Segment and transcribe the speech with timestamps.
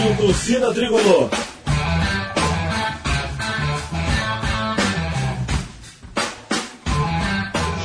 [0.00, 1.28] Rádio Torcida Tricolor.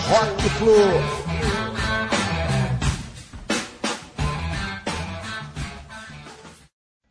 [0.08, 0.76] Rock Flu.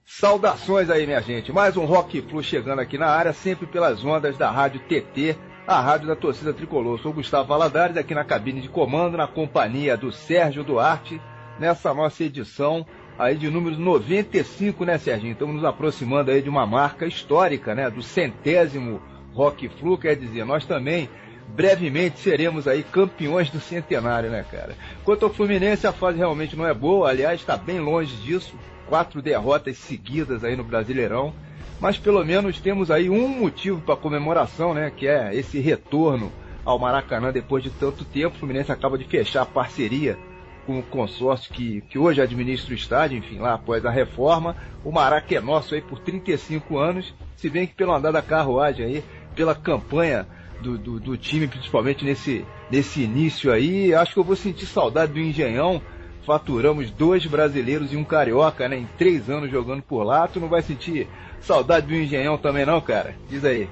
[0.06, 1.52] Saudações aí, minha gente.
[1.52, 5.36] Mais um Rock Flu chegando aqui na área, sempre pelas ondas da Rádio TT,
[5.66, 6.98] a rádio da torcida tricolor.
[6.98, 11.20] Sou Gustavo Valadares, aqui na cabine de comando, na companhia do Sérgio Duarte,
[11.60, 12.86] nessa nossa edição
[13.18, 15.32] aí de número 95, né, Serginho?
[15.32, 19.00] Estamos nos aproximando aí de uma marca histórica, né, do centésimo
[19.32, 21.08] Rock Flu, quer dizer, nós também
[21.48, 24.74] brevemente seremos aí campeões do centenário, né, cara?
[25.04, 28.54] Quanto ao Fluminense, a fase realmente não é boa, aliás, está bem longe disso.
[28.88, 31.32] Quatro derrotas seguidas aí no Brasileirão.
[31.80, 34.90] Mas pelo menos temos aí um motivo para comemoração, né?
[34.94, 36.30] Que é esse retorno
[36.64, 38.36] ao Maracanã depois de tanto tempo.
[38.36, 40.18] O Fluminense acaba de fechar a parceria
[40.66, 44.56] com o consórcio que, que hoje administra o estádio, enfim, lá após a reforma.
[44.84, 48.86] O Maraca é nosso aí por 35 anos, se bem que pelo andar da carruagem
[48.86, 50.26] aí, pela campanha
[50.60, 53.94] do, do, do, time, principalmente nesse, nesse início aí.
[53.94, 55.80] Acho que eu vou sentir saudade do Engenhão.
[56.26, 58.78] Faturamos dois brasileiros e um carioca, né?
[58.78, 60.26] Em três anos jogando por lá.
[60.26, 61.06] Tu não vai sentir
[61.40, 63.14] saudade do Engenhão também, não, cara?
[63.28, 63.68] Diz aí.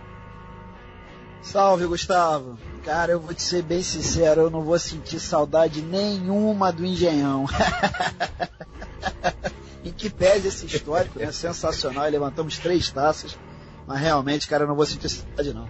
[1.40, 2.58] Salve, Gustavo.
[2.84, 7.46] Cara, eu vou te ser bem sincero, eu não vou sentir saudade nenhuma do Engenhão.
[9.84, 11.30] em que pese esse histórico, né?
[11.30, 13.38] Sensacional, levantamos três taças.
[13.86, 15.68] Mas realmente, cara, eu não vou sentir saudade, não.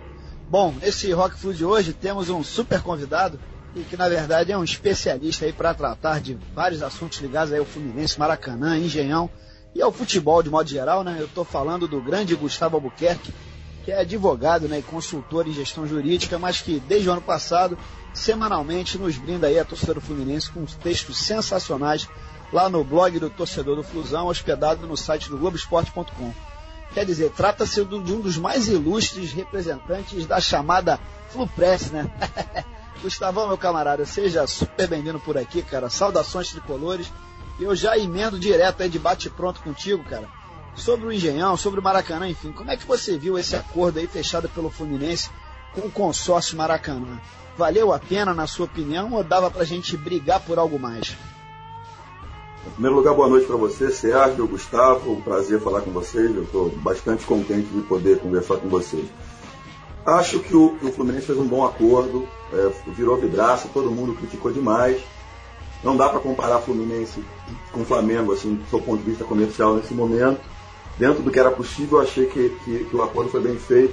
[0.49, 3.39] Bom, nesse Rock Food de hoje temos um super convidado
[3.75, 7.59] e que na verdade é um especialista aí para tratar de vários assuntos ligados aí
[7.59, 9.31] ao Fluminense, Maracanã, Engenhão
[9.75, 11.17] e ao futebol de modo geral, né?
[11.19, 13.33] Eu estou falando do grande Gustavo Albuquerque,
[13.85, 17.77] que é advogado né, e consultor em gestão jurídica, mas que desde o ano passado,
[18.15, 22.09] semanalmente, nos brinda aí a torcida do Fluminense com textos sensacionais
[22.53, 26.33] lá no blog do torcedor do Flusão, hospedado no site do Globoesporte.com.
[26.93, 31.01] Quer dizer, trata-se de um dos mais ilustres representantes da chamada
[31.31, 32.11] Flupress, né?
[33.01, 35.89] Gustavão, meu camarada, seja super bem-vindo por aqui, cara.
[35.89, 37.11] Saudações tricolores.
[37.59, 40.29] Eu já emendo direto aí de bate-pronto contigo, cara.
[40.75, 42.53] Sobre o Engenhão, sobre o Maracanã, enfim.
[42.53, 45.31] Como é que você viu esse acordo aí fechado pelo Fluminense
[45.75, 47.21] com o consórcio Maracanã?
[47.57, 51.17] Valeu a pena, na sua opinião, ou dava pra gente brigar por algo mais?
[52.67, 55.13] Em primeiro lugar, boa noite para você, Sérgio, Gustavo.
[55.13, 56.35] Um prazer falar com vocês.
[56.35, 59.07] Eu estou bastante contente de poder conversar com vocês.
[60.07, 64.51] Acho que o, o Fluminense fez um bom acordo, é, virou vidraça, todo mundo criticou
[64.51, 65.01] demais.
[65.85, 67.23] Não dá para comparar Fluminense
[67.73, 70.41] com Flamengo, assim, do ponto de vista comercial nesse momento.
[71.03, 73.93] Dentro do que era possível, achei que, que, que o acordo foi bem feito.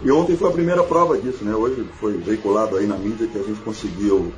[0.00, 1.52] E ontem foi a primeira prova disso, né?
[1.52, 4.32] Hoje foi veiculado aí na mídia que a gente conseguiu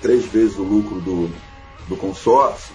[0.00, 1.28] três vezes o lucro do,
[1.88, 2.72] do consórcio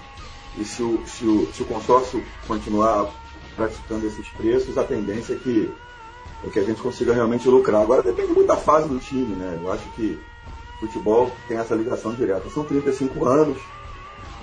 [0.58, 3.10] e se o, se o, se o consórcio continuar
[3.56, 5.72] praticando esses preços, a tendência é que,
[6.44, 7.82] é que a gente consiga realmente lucrar.
[7.82, 9.58] Agora depende muito da fase do time, né?
[9.64, 10.20] Eu acho que
[10.82, 12.50] futebol tem essa ligação direta.
[12.50, 13.58] São 35 anos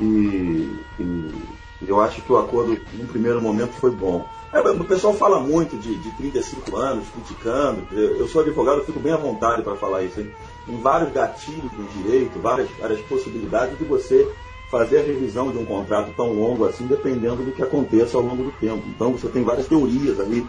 [0.00, 4.26] e, e eu acho que o acordo, no primeiro momento, foi bom.
[4.53, 7.87] É, o pessoal fala muito de, de 35 anos, criticando.
[7.92, 10.20] Eu sou advogado, eu fico bem à vontade para falar isso.
[10.20, 10.31] Hein?
[10.64, 14.26] Tem vários gatilhos no direito, várias, várias possibilidades de você
[14.70, 18.44] fazer a revisão de um contrato tão longo assim, dependendo do que aconteça ao longo
[18.44, 18.82] do tempo.
[18.88, 20.47] Então você tem várias teorias ali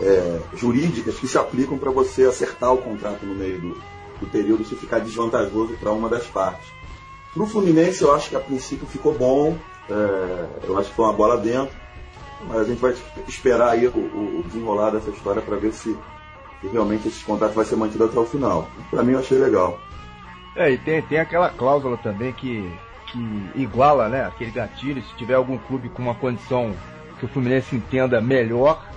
[0.00, 3.74] é, jurídicas que se aplicam para você acertar o contrato no meio do,
[4.20, 6.66] do período se ficar desvantajoso para uma das partes.
[7.32, 9.56] Para o Fluminense, eu acho que a princípio ficou bom,
[9.90, 11.74] é, eu acho que foi uma bola dentro,
[12.46, 12.94] mas a gente vai
[13.28, 15.96] esperar aí o, o desenrolar dessa história para ver se,
[16.60, 18.68] se, realmente esse contrato vai ser mantido até o final.
[18.90, 19.78] Para mim, eu achei legal.
[20.56, 22.70] É, e tem, tem aquela cláusula também que
[23.12, 26.74] que iguala né, aquele gatilho, se tiver algum clube com uma condição
[27.18, 28.88] que o Fluminense entenda melhor,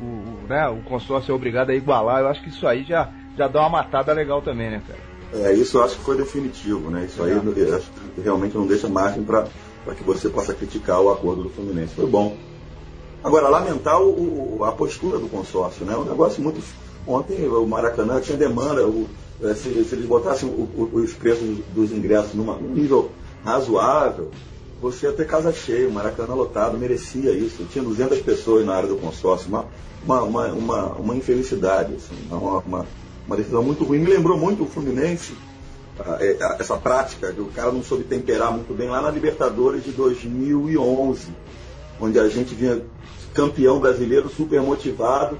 [0.00, 2.20] o, o, né, o consórcio é obrigado a igualar.
[2.20, 5.44] Eu acho que isso aí já, já dá uma matada legal também, né, cara?
[5.44, 7.04] É, isso eu acho que foi definitivo, né?
[7.04, 7.74] Isso aí é.
[7.74, 9.46] acho que realmente não deixa margem para
[9.94, 11.94] que você possa criticar o acordo do Fluminense.
[11.94, 12.36] Foi bom.
[13.22, 15.96] Agora, lamentar o, a postura do consórcio, né?
[15.96, 16.62] Um negócio muito.
[17.06, 19.08] Ontem o Maracanã tinha demanda, o,
[19.54, 20.48] se, se eles botassem
[20.92, 23.10] os preços dos ingressos numa, num nível
[23.44, 24.30] razoável,
[24.80, 27.64] você ia ter casa cheia, o Maracanã lotado, merecia isso.
[27.64, 29.64] Tinha 200 pessoas na área do consórcio, uma,
[30.04, 32.86] uma, uma, uma, uma infelicidade, assim, uma, uma,
[33.26, 33.98] uma, decisão muito ruim.
[33.98, 35.34] Me lembrou muito o Fluminense,
[36.58, 41.32] essa prática de o cara não soube temperar muito bem lá na Libertadores de 2011,
[42.00, 42.82] onde a gente vinha
[43.34, 45.38] campeão brasileiro super motivado,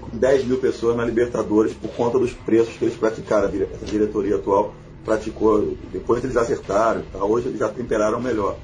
[0.00, 4.36] com 10 mil pessoas na Libertadores por conta dos preços que eles praticaram, a diretoria
[4.36, 4.74] atual
[5.04, 7.24] praticou, depois eles acertaram, tá?
[7.24, 8.56] hoje eles já temperaram melhor.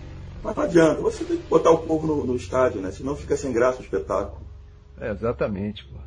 [0.43, 2.93] Mas não adianta, você tem que botar o povo no, no estádio, né?
[2.93, 4.46] Senão fica sem graça o espetáculo.
[5.00, 6.06] É, exatamente, pô.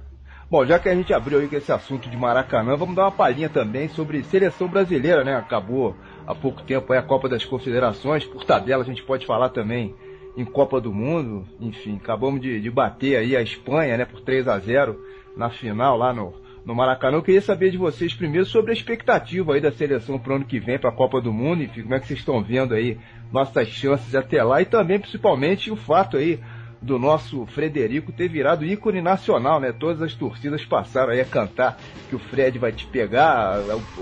[0.49, 3.11] Bom, já que a gente abriu aí com esse assunto de Maracanã, vamos dar uma
[3.11, 5.35] palhinha também sobre seleção brasileira, né?
[5.35, 9.93] Acabou há pouco tempo a Copa das Confederações, por tabela a gente pode falar também
[10.35, 14.47] em Copa do Mundo, enfim, acabamos de, de bater aí a Espanha, né, por 3
[14.47, 14.99] a 0
[15.37, 16.33] na final lá no,
[16.65, 17.17] no Maracanã.
[17.17, 20.45] Eu queria saber de vocês primeiro sobre a expectativa aí da seleção para o ano
[20.45, 22.97] que vem para a Copa do Mundo, enfim, como é que vocês estão vendo aí
[23.31, 26.39] nossas chances até lá e também principalmente o fato aí
[26.81, 29.71] do nosso Frederico ter virado ícone nacional, né?
[29.71, 31.77] Todas as torcidas passaram aí a cantar
[32.09, 33.57] que o Fred vai te pegar,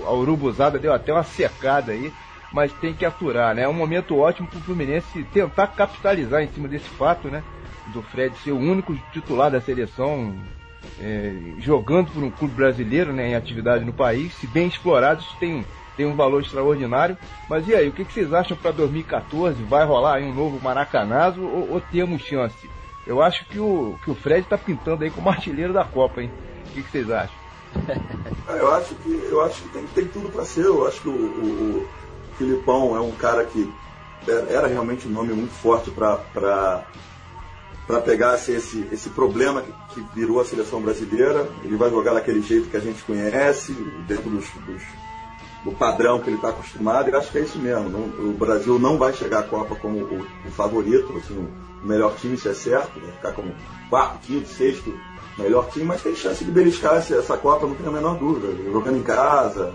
[0.06, 2.12] a, Urubuzada deu até uma secada aí,
[2.52, 3.62] mas tem que aturar, né?
[3.62, 7.42] É um momento ótimo para o Fluminense tentar capitalizar em cima desse fato, né?
[7.88, 10.34] Do Fred ser o único titular da seleção
[11.00, 13.30] é, jogando por um clube brasileiro, né?
[13.30, 15.64] Em atividade no país, se bem explorado, isso tem
[15.98, 17.18] tem um valor extraordinário.
[17.50, 19.60] Mas e aí, o que, que vocês acham para 2014?
[19.64, 22.70] Vai rolar aí um novo Maracanazo ou, ou, temos chance?
[23.04, 26.30] Eu acho que o, que o Fred está pintando aí como artilheiro da Copa, hein?
[26.68, 27.36] O que, que vocês acham?
[28.48, 30.64] Eu acho que, eu acho que tem, tem tudo para ser.
[30.64, 31.88] Eu acho que o, o, o,
[32.38, 33.70] Filipão é um cara que
[34.48, 36.84] era realmente um nome muito forte para
[37.86, 41.48] para pegar esse, esse problema que, que, virou a seleção brasileira.
[41.62, 43.72] Ele vai jogar daquele jeito que a gente conhece,
[44.06, 44.82] dentro dos, dos
[45.64, 47.88] do padrão que ele está acostumado, e acho que é isso mesmo.
[47.88, 52.14] Não, o Brasil não vai chegar à Copa como o, o favorito, assim, o melhor
[52.16, 53.54] time, isso é certo, vai ficar como
[53.90, 54.92] quarto, quinto, sexto
[55.38, 58.48] melhor time, mas tem chance de beliscar essa, Copa, não tenho a menor dúvida.
[58.70, 59.72] Jogando em casa,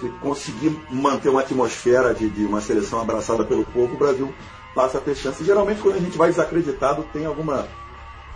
[0.00, 4.34] se conseguir manter uma atmosfera de, de uma seleção abraçada pelo povo, o Brasil
[4.74, 5.44] passa a ter chance.
[5.44, 7.66] Geralmente, quando a gente vai desacreditado, tem alguma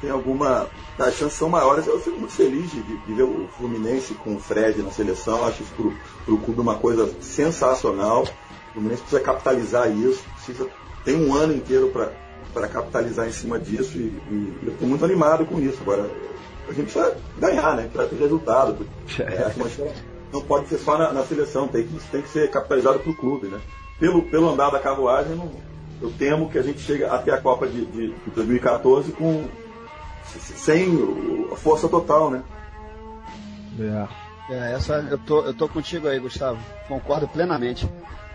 [0.01, 0.69] tem alguma.
[0.99, 1.87] As chances são maiores.
[1.87, 5.45] Eu fico muito feliz de, de, ver o Fluminense com o Fred na seleção.
[5.45, 8.23] Acho isso para o clube uma coisa sensacional.
[8.23, 10.69] O Fluminense precisa capitalizar isso, precisa,
[11.05, 11.91] tem um ano inteiro
[12.53, 15.79] para capitalizar em cima disso e, e eu estou muito animado com isso.
[15.81, 16.11] Agora,
[16.69, 17.89] a gente precisa ganhar, né?
[17.91, 18.87] Precisa ter resultado.
[19.21, 19.53] É,
[20.33, 23.17] não pode ser só na, na, seleção, tem que, tem que ser capitalizado para o
[23.17, 23.61] clube, né?
[23.99, 25.51] Pelo, pelo andar da carruagem, não,
[26.03, 29.49] eu temo que a gente chegue até a Copa de, de, de 2014 com
[30.39, 32.43] sem a força total, né?
[33.79, 34.55] É.
[34.55, 36.59] é, essa eu tô, eu tô contigo aí, Gustavo.
[36.89, 37.89] Concordo plenamente.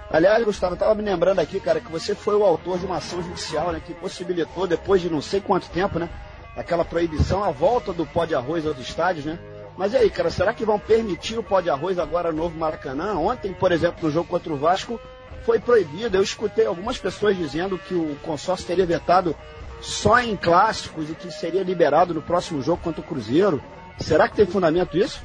[0.10, 2.98] Aliás, Gustavo, eu tava me lembrando aqui, cara, que você foi o autor de uma
[2.98, 6.10] ação judicial, né, que possibilitou, depois de não sei quanto tempo, né,
[6.56, 9.40] aquela proibição, a volta do pó de arroz aos estádios, né?
[9.78, 12.58] Mas e aí, cara, será que vão permitir o pó de arroz agora no Novo
[12.58, 13.16] Maracanã?
[13.16, 15.00] Ontem, por exemplo, no jogo contra o Vasco,
[15.46, 16.18] foi proibido.
[16.18, 19.36] Eu escutei algumas pessoas dizendo que o consórcio teria vetado
[19.82, 23.62] só em clássicos e que seria liberado no próximo jogo contra o Cruzeiro.
[24.00, 25.22] Será que tem fundamento isso?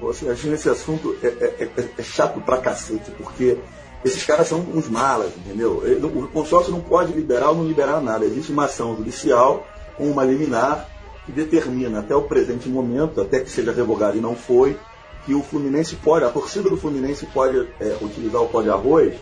[0.00, 3.58] Você acha esse assunto é, é, é, é, chato pra cacete, porque
[4.04, 5.82] esses caras são uns malas, entendeu?
[6.02, 8.24] O consórcio não pode liberar ou não liberar nada.
[8.24, 9.66] Existe uma ação judicial
[9.96, 10.88] com uma liminar
[11.24, 14.78] que determina até o presente momento, até que seja revogado e não foi,
[15.24, 19.14] que o Fluminense pode, a torcida do Fluminense pode é, utilizar o pó de arroz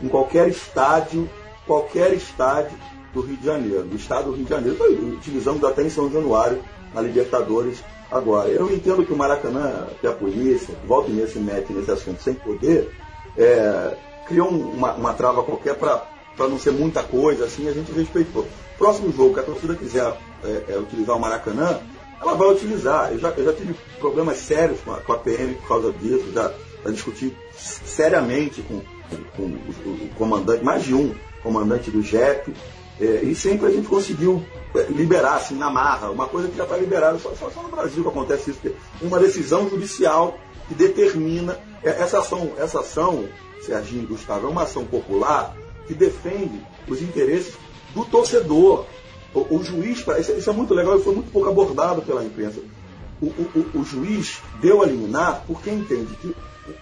[0.00, 1.30] em qualquer estádio,
[1.66, 2.76] qualquer estádio
[3.12, 4.76] do Rio de Janeiro, do estado do Rio de Janeiro.
[5.14, 6.62] utilizamos até em São Januário,
[6.94, 8.48] na Libertadores, agora.
[8.48, 12.22] Eu entendo que o Maracanã, que a polícia, volta e meia se mete nesse assunto
[12.22, 12.90] sem poder,
[13.36, 16.06] é, criou uma, uma trava qualquer para
[16.38, 18.46] não ser muita coisa, assim, a gente respeitou.
[18.78, 20.12] Próximo jogo que a torcida quiser
[20.44, 21.80] é, é, utilizar o Maracanã,
[22.20, 23.12] ela vai utilizar.
[23.12, 26.32] Eu já, eu já tive problemas sérios com a, com a PM por causa disso,
[26.32, 26.52] já,
[26.84, 28.80] já discuti seriamente com,
[29.36, 32.54] com, o, o comandante, mais de um comandante do JEP,
[33.00, 34.44] é, e sempre a gente conseguiu
[34.74, 37.68] é, liberar, assim, na marra, uma coisa que já está liberada, só, só, só, no
[37.68, 38.60] Brasil que acontece isso,
[39.00, 43.28] uma decisão judicial que determina é, essa ação, essa ação,
[43.60, 45.56] Serginho Gustavo, é uma ação popular
[45.86, 47.54] que defende os interesses
[47.94, 48.86] do torcedor.
[49.34, 52.60] O, o juiz, isso, isso, é muito legal e foi muito pouco abordado pela imprensa.
[53.20, 56.34] O, o, o juiz deu a liminar porque entende que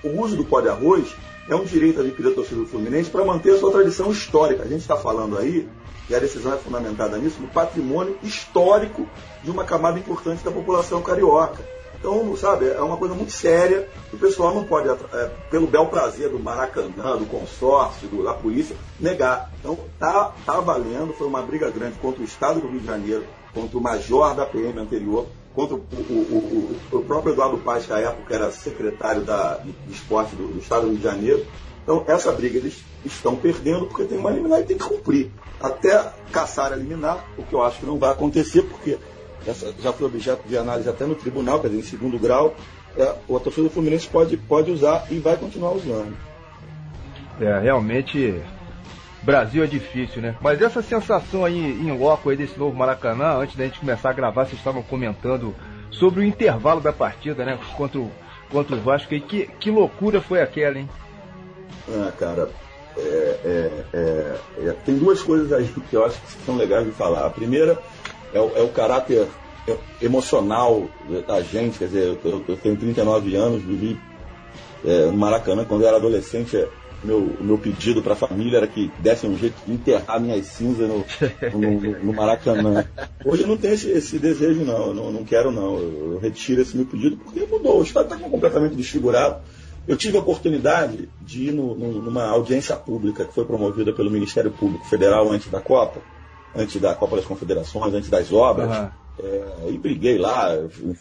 [0.05, 1.14] o uso do pó de arroz
[1.49, 4.62] é um direito adquirido da torcida do Fluminense para manter a sua tradição histórica.
[4.62, 5.69] A gente está falando aí
[6.11, 9.07] e a decisão é fundamentada nisso, no patrimônio histórico
[9.45, 11.64] de uma camada importante da população carioca.
[12.00, 13.88] Então, sabe, é uma coisa muito séria.
[14.12, 18.75] O pessoal não pode, é, pelo bel prazer do Maracanã, do consórcio, do, da polícia,
[18.99, 19.52] negar.
[19.61, 21.12] Então, tá, tá valendo.
[21.12, 23.25] Foi uma briga grande contra o Estado do Rio de Janeiro,
[23.55, 27.93] contra o major da PM anterior, contra o, o, o, o próprio Eduardo Paz, que
[27.93, 31.47] à época era secretário da, de, esporte do, do Estado do Rio de Janeiro.
[31.83, 35.31] Então, essa briga eles estão perdendo porque tem uma liminar e tem que cumprir.
[35.61, 38.99] Até caçar a liminar, o que eu acho que não vai acontecer, porque
[39.47, 42.55] essa já foi objeto de análise até no tribunal, quer dizer, em segundo grau,
[42.97, 46.17] é, o torcedor do Fluminense pode, pode usar e vai continuar usando.
[47.40, 48.43] É, realmente
[49.23, 50.35] Brasil é difícil, né?
[50.40, 54.14] Mas essa sensação aí em loco aí desse novo Maracanã, antes da gente começar a
[54.14, 55.55] gravar, vocês estavam comentando
[55.90, 57.59] sobre o intervalo da partida, né?
[57.76, 58.11] Contra o,
[58.50, 59.14] contra o Vasco.
[59.14, 60.88] E que, que loucura foi aquela, hein?
[61.88, 62.49] Ah, cara,
[63.00, 66.92] é, é, é, é, tem duas coisas aí que eu acho que são legais de
[66.92, 67.26] falar.
[67.26, 67.78] A primeira
[68.33, 69.26] é o, é o caráter
[70.00, 70.88] emocional
[71.26, 73.99] da gente, quer dizer, eu, eu tenho 39 anos, vivi
[74.85, 76.69] é, no Maracanã quando eu era adolescente, é,
[77.02, 80.88] meu, meu pedido para a família era que desse um jeito de enterrar minhas cinzas
[80.88, 81.04] no,
[81.59, 82.85] no, no Maracanã.
[83.25, 84.88] Hoje eu não tenho esse, esse desejo, não.
[84.88, 85.78] Eu não, não quero, não.
[85.78, 87.80] Eu, eu, retiro esse meu pedido porque mudou.
[87.80, 89.40] O Estado está completamente desfigurado.
[89.89, 94.11] Eu tive a oportunidade de ir no, no, numa audiência pública que foi promovida pelo
[94.11, 96.01] Ministério Público Federal antes da Copa,
[96.55, 98.71] antes da Copa das Confederações, antes das obras.
[98.71, 98.89] Uhum.
[99.23, 100.51] É, e briguei lá,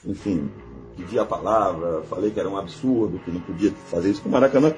[0.05, 0.49] enfim,
[0.97, 4.31] pedi a palavra, falei que era um absurdo, que não podia fazer isso com o
[4.31, 4.73] Maracanã.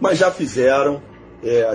[0.00, 1.00] Mas já fizeram.
[1.42, 1.74] É, a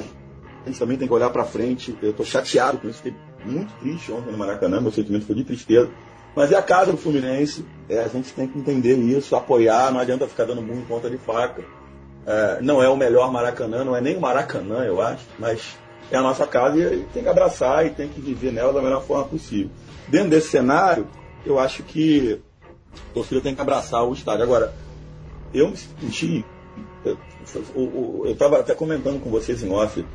[0.67, 1.95] gente também tem que olhar para frente.
[2.01, 5.43] Eu estou chateado com isso, fiquei muito triste ontem no Maracanã, meu sentimento foi de
[5.43, 5.89] tristeza.
[6.35, 9.99] Mas é a casa do Fluminense, é, a gente tem que entender isso, apoiar, não
[9.99, 11.63] adianta ficar dando muito conta de faca.
[12.25, 15.77] É, não é o melhor Maracanã, não é nem o Maracanã, eu acho, mas
[16.09, 19.03] é a nossa casa e tem que abraçar e tem que viver nela da melhor
[19.03, 19.71] forma possível.
[20.07, 21.07] Dentro desse cenário,
[21.45, 22.41] eu acho que
[22.93, 24.43] a torcida tem que abraçar o estádio.
[24.43, 24.73] Agora,
[25.53, 26.45] eu me senti
[27.75, 30.05] eu estava até comentando com vocês em off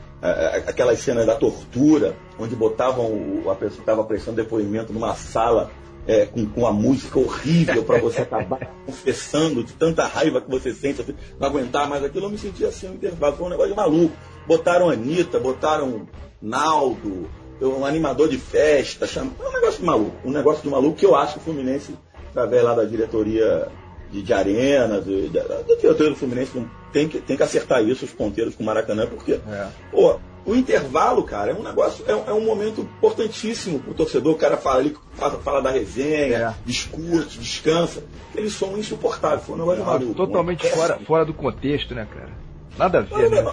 [0.66, 5.70] aquelas cenas da tortura, onde botavam a pessoa que estava prestando depoimento numa sala
[6.06, 10.72] é, com, com uma música horrível para você acabar confessando de tanta raiva que você
[10.72, 13.36] sente, assim, não aguentar mais aquilo, eu me sentia assim no intervalo.
[13.36, 14.16] Foi um negócio maluco.
[14.46, 16.06] Botaram Anitta, botaram
[16.40, 17.28] Naldo,
[17.60, 19.32] um animador de festa, chama...
[19.40, 20.16] um negócio de maluco.
[20.24, 21.96] Um negócio de maluco que eu acho que o Fluminense,
[22.30, 23.68] através lá da diretoria
[24.10, 26.52] de, de arenas, da, da diretoria do Fluminense,
[26.92, 29.68] tem que, tem que acertar isso, os ponteiros com o Maracanã, porque, é.
[29.90, 34.32] pô, o intervalo, cara, é um negócio, é, é um momento importantíssimo pro torcedor.
[34.34, 36.54] O cara fala ali, fala, fala da resenha, é.
[36.64, 38.04] discute, descansa.
[38.34, 40.14] Eles são insuportáveis, foi um negócio ah, maluco.
[40.14, 42.30] Totalmente fora, fora do contexto, né, cara?
[42.78, 43.52] Nada a ver, né?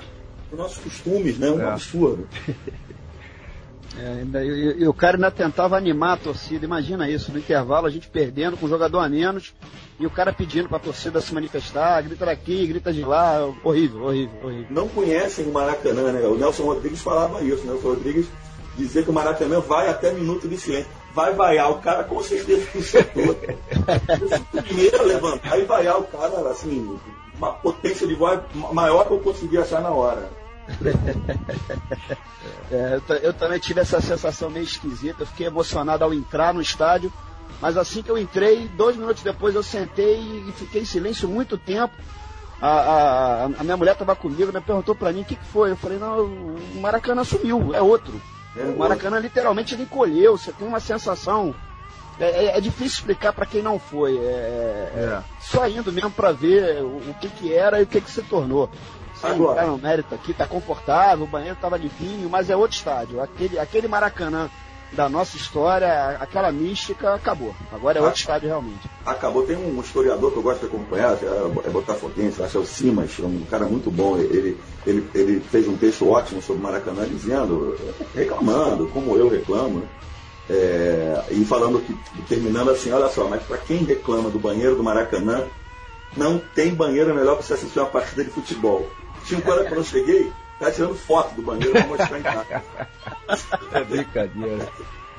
[0.52, 1.50] Os nossos costumes, né?
[1.50, 1.66] Um é.
[1.66, 2.28] absurdo.
[3.96, 6.66] É, e, o cara ainda tentava animar a torcida.
[6.66, 9.54] Imagina isso, no intervalo a gente perdendo com um jogador a menos
[10.00, 13.46] e o cara pedindo para a torcida se manifestar, grita daqui, grita de lá.
[13.64, 14.68] Horrível, horrível, horrível.
[14.70, 16.28] Não conhecem o Maracanã, né?
[16.28, 17.72] O Nelson Rodrigues falava isso, né?
[17.72, 18.28] O Nelson Rodrigues
[18.76, 20.90] dizia que o Maracanã vai até minuto de silêncio.
[21.14, 23.38] Vai vaiar o cara com certeza no setor.
[24.64, 26.98] Primeiro levantar e vaiar o cara, assim,
[27.38, 28.40] uma potência de voz
[28.74, 30.43] maior que eu consegui achar na hora.
[32.72, 36.62] É, eu, eu, também tive essa sensação meio esquisita, eu fiquei emocionado ao entrar no
[36.62, 37.12] estádio,
[37.62, 41.58] mas assim que eu entrei, dois minutos depois eu sentei e fiquei em silêncio muito
[41.58, 41.93] tempo.
[42.62, 45.72] A, a, a minha mulher estava comigo, me perguntou para mim o que, que, foi.
[45.72, 48.13] Eu falei, não, o Maracanã sumiu, é outro.
[48.55, 51.53] É o Maracanã literalmente ele encolheu, você tem uma sensação.
[52.20, 54.17] É, é, é difícil explicar para quem não foi.
[54.17, 57.88] É, é, é, só indo mesmo para ver o, o, que, que era e o
[57.88, 58.70] que, que se tornou.
[59.32, 59.62] Agora.
[59.62, 63.22] entrar no mérito aqui, tá confortável, o banheiro tava limpinho, mas é outro estádio.
[63.22, 64.50] Aquele, aquele Maracanã
[64.92, 67.56] da nossa história, aquela mística acabou.
[67.72, 68.89] Agora é outro ah, estádio realmente.
[69.06, 69.44] Acabou.
[69.44, 72.65] Tem um historiador que eu gosto de acompanhar, é, é Botafoguense, acho que é o
[72.65, 74.18] Simas, um cara muito bom.
[74.18, 77.75] Ele, ele, ele fez um texto ótimo sobre o Maracanã, dizendo,
[78.13, 79.88] reclamando, como eu reclamo, né?
[80.50, 81.96] é, e falando que,
[82.27, 85.46] terminando assim, olha só, mas para quem reclama do banheiro do Maracanã,
[86.15, 88.88] não tem banheiro melhor para você assistir uma partida de futebol.
[89.25, 92.63] Tinha um cara quando eu cheguei, tá tirando foto do banheiro pra mostrar em casa.
[93.74, 94.70] É brincadeira.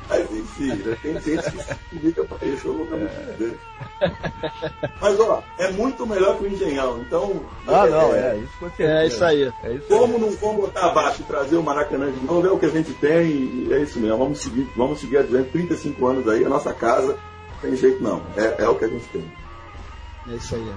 [0.08, 4.11] Mas enfim, né, tem gente que se liga pra isso, eu nunca é.
[5.00, 7.40] Mas ó, é muito melhor que o engenhão, então.
[7.66, 9.52] Ah, é, não, é, isso com É isso aí.
[9.62, 10.20] É isso Como aí.
[10.20, 12.92] não vamos botar abaixo e trazer o Maracanã de novo, é o que a gente
[12.92, 14.18] tem e é isso mesmo.
[14.18, 17.18] Vamos seguir, vamos seguir adiante 35 anos aí, a nossa casa,
[17.54, 18.23] não tem jeito não.
[18.37, 19.25] É, é o que a gente tem.
[20.30, 20.73] É isso aí.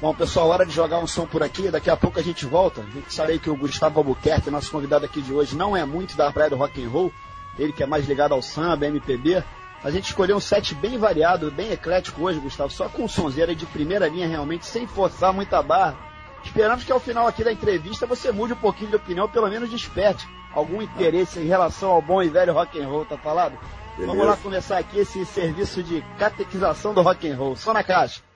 [0.00, 1.70] Bom, pessoal, hora de jogar um som por aqui.
[1.70, 2.80] Daqui a pouco a gente volta.
[2.80, 6.16] A gente sabe que o Gustavo Albuquerque, nosso convidado aqui de hoje, não é muito
[6.16, 7.12] da praia do rock and roll.
[7.58, 9.44] Ele que é mais ligado ao samba, MPB.
[9.84, 12.70] A gente escolheu um set bem variado, bem eclético hoje, Gustavo.
[12.70, 15.98] Só com sonzeira de primeira linha, realmente, sem forçar muita barra.
[16.42, 19.68] Esperamos que ao final aqui da entrevista você mude um pouquinho de opinião, pelo menos
[19.68, 23.52] desperte algum interesse em relação ao bom e velho rock and roll, tá falado?
[23.98, 24.06] Beleza.
[24.06, 27.54] Vamos lá começar aqui esse serviço de catequização do rock and roll.
[27.54, 28.29] Só na caixa.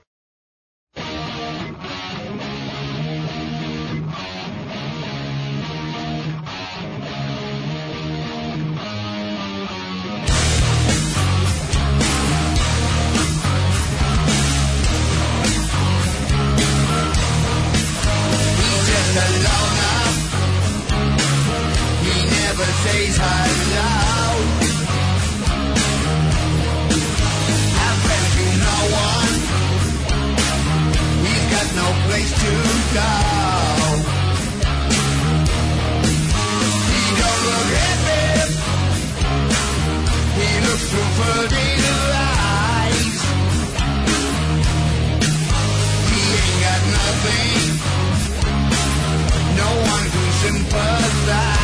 [19.17, 20.01] a loner.
[22.03, 24.25] He never says hello.
[27.85, 28.01] I've
[28.35, 29.35] to no one.
[31.25, 32.51] He's got no place to
[32.93, 33.24] go.
[50.47, 51.54] empatizar.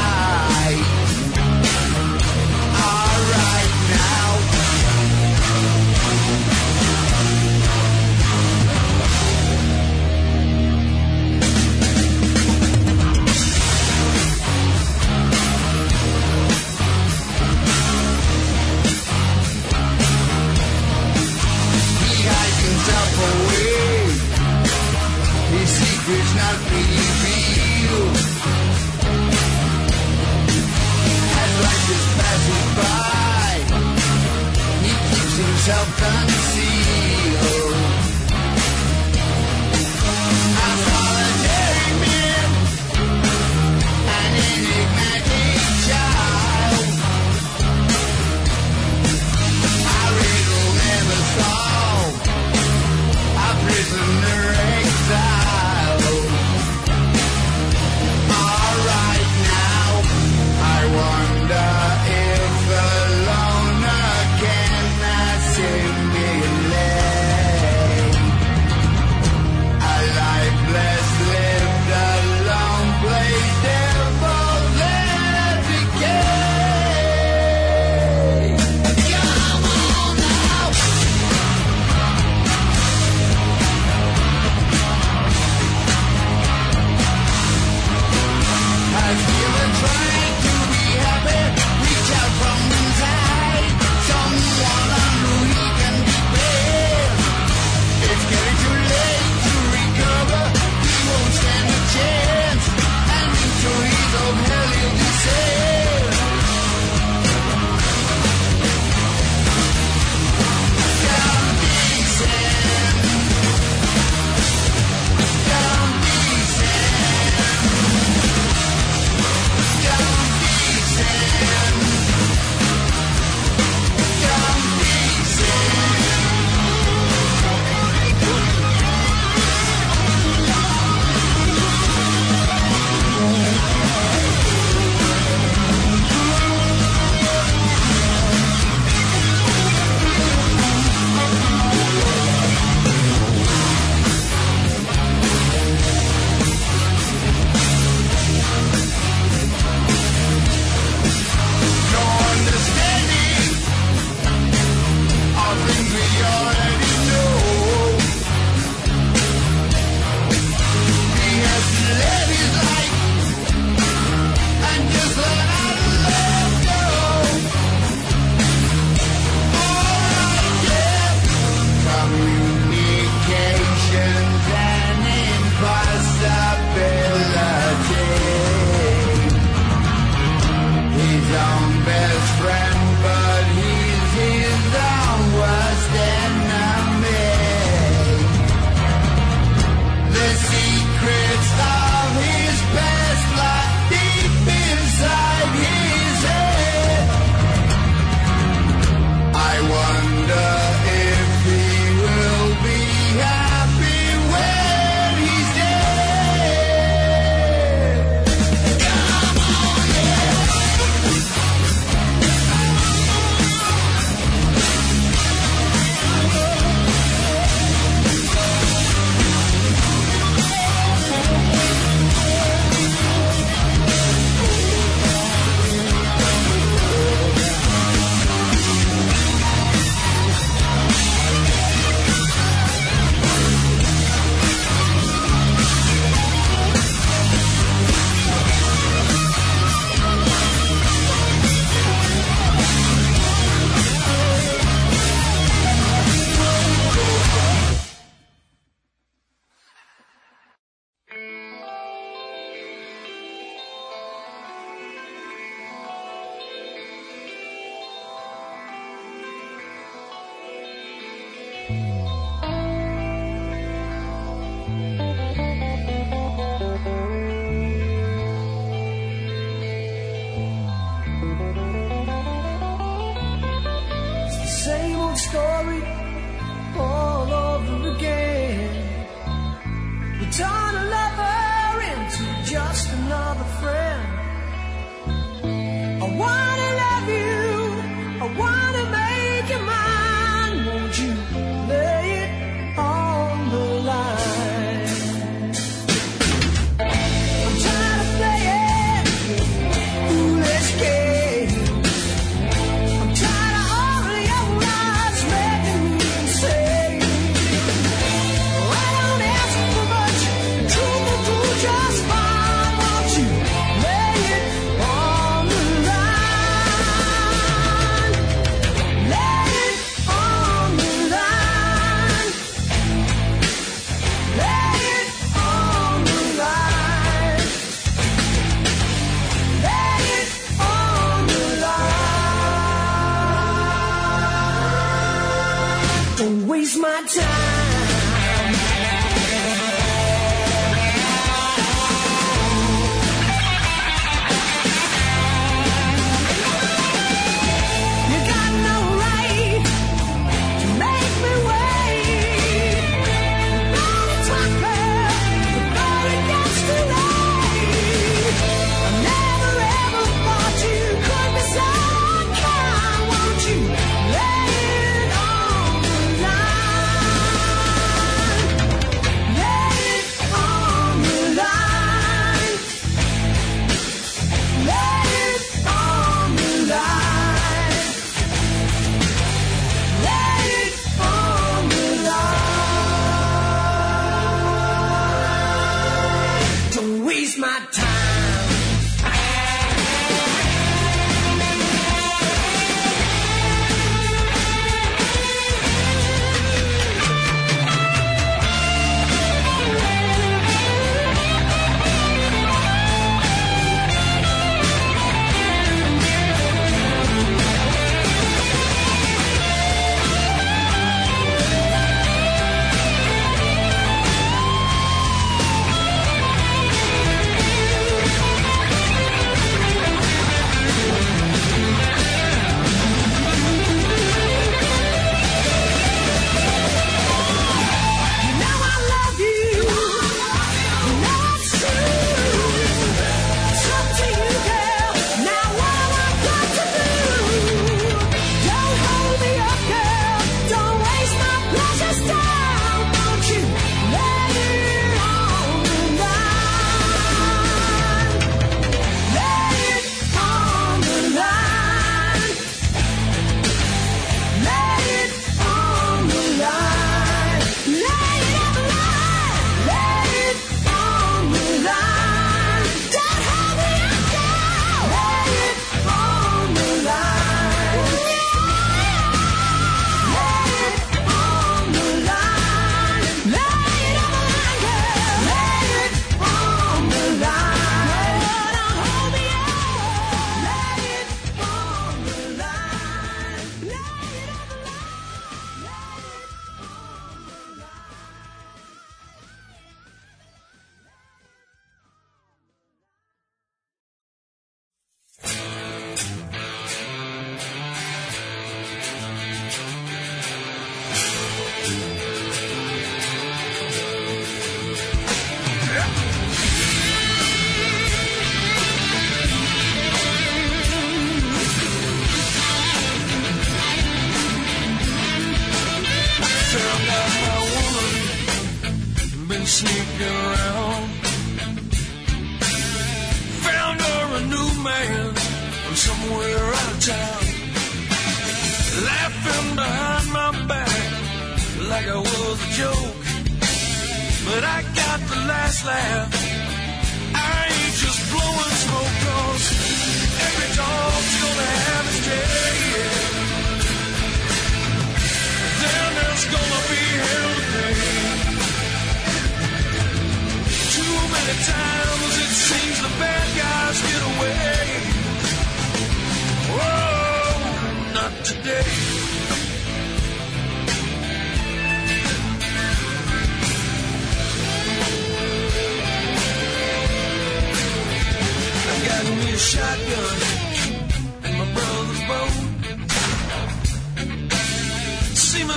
[387.38, 387.91] my time.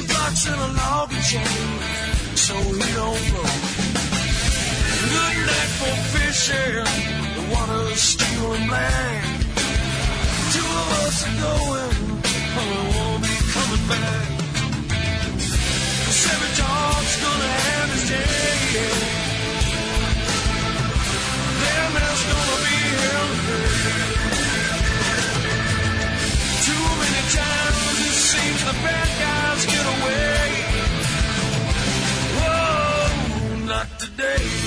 [0.04, 1.46] a box and a logging chain
[2.34, 3.54] so we don't blow.
[5.00, 6.84] Good night for fishing,
[7.36, 9.44] the water's stealing land.
[10.52, 11.96] Two of us are going,
[12.54, 14.28] but we won't be coming back.
[16.04, 18.44] Cause every dog's gonna have his day.
[21.62, 23.73] Damn, there's gonna be hell
[34.16, 34.63] today.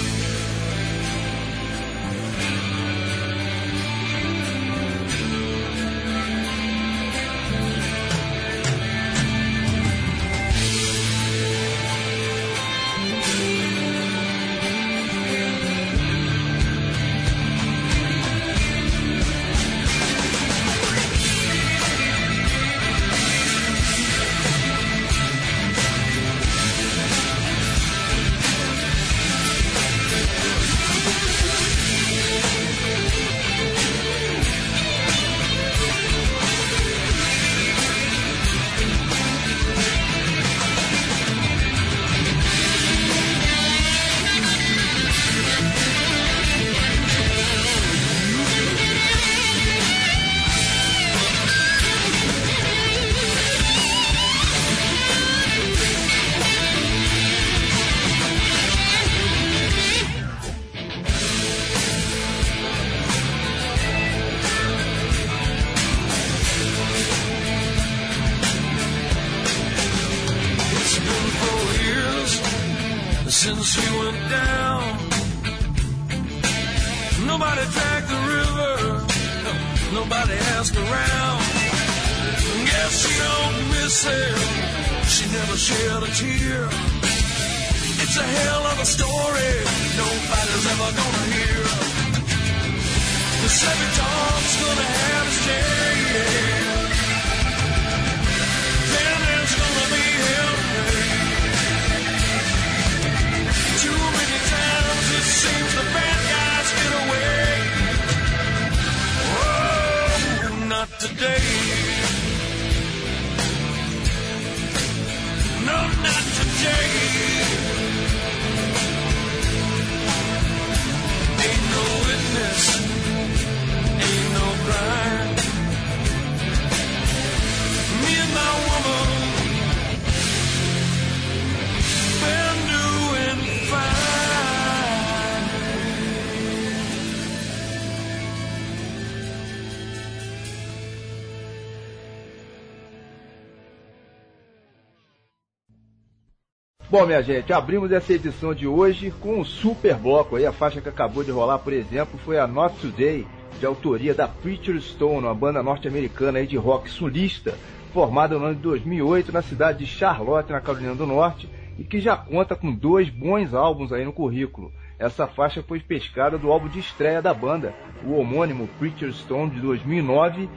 [146.97, 150.47] Bom, minha gente, abrimos essa edição de hoje com um super bloco aí.
[150.47, 153.23] A faixa que acabou de rolar, por exemplo, foi a Not Today,
[153.59, 157.53] de autoria da Preacher Stone, uma banda norte-americana de rock sulista,
[157.93, 161.99] formada no ano de 2008 na cidade de Charlotte, na Carolina do Norte, e que
[161.99, 164.73] já conta com dois bons álbuns aí no currículo.
[164.97, 169.61] Essa faixa foi pescada do álbum de estreia da banda, o homônimo Preacher Stone de
[169.61, 170.49] 2009,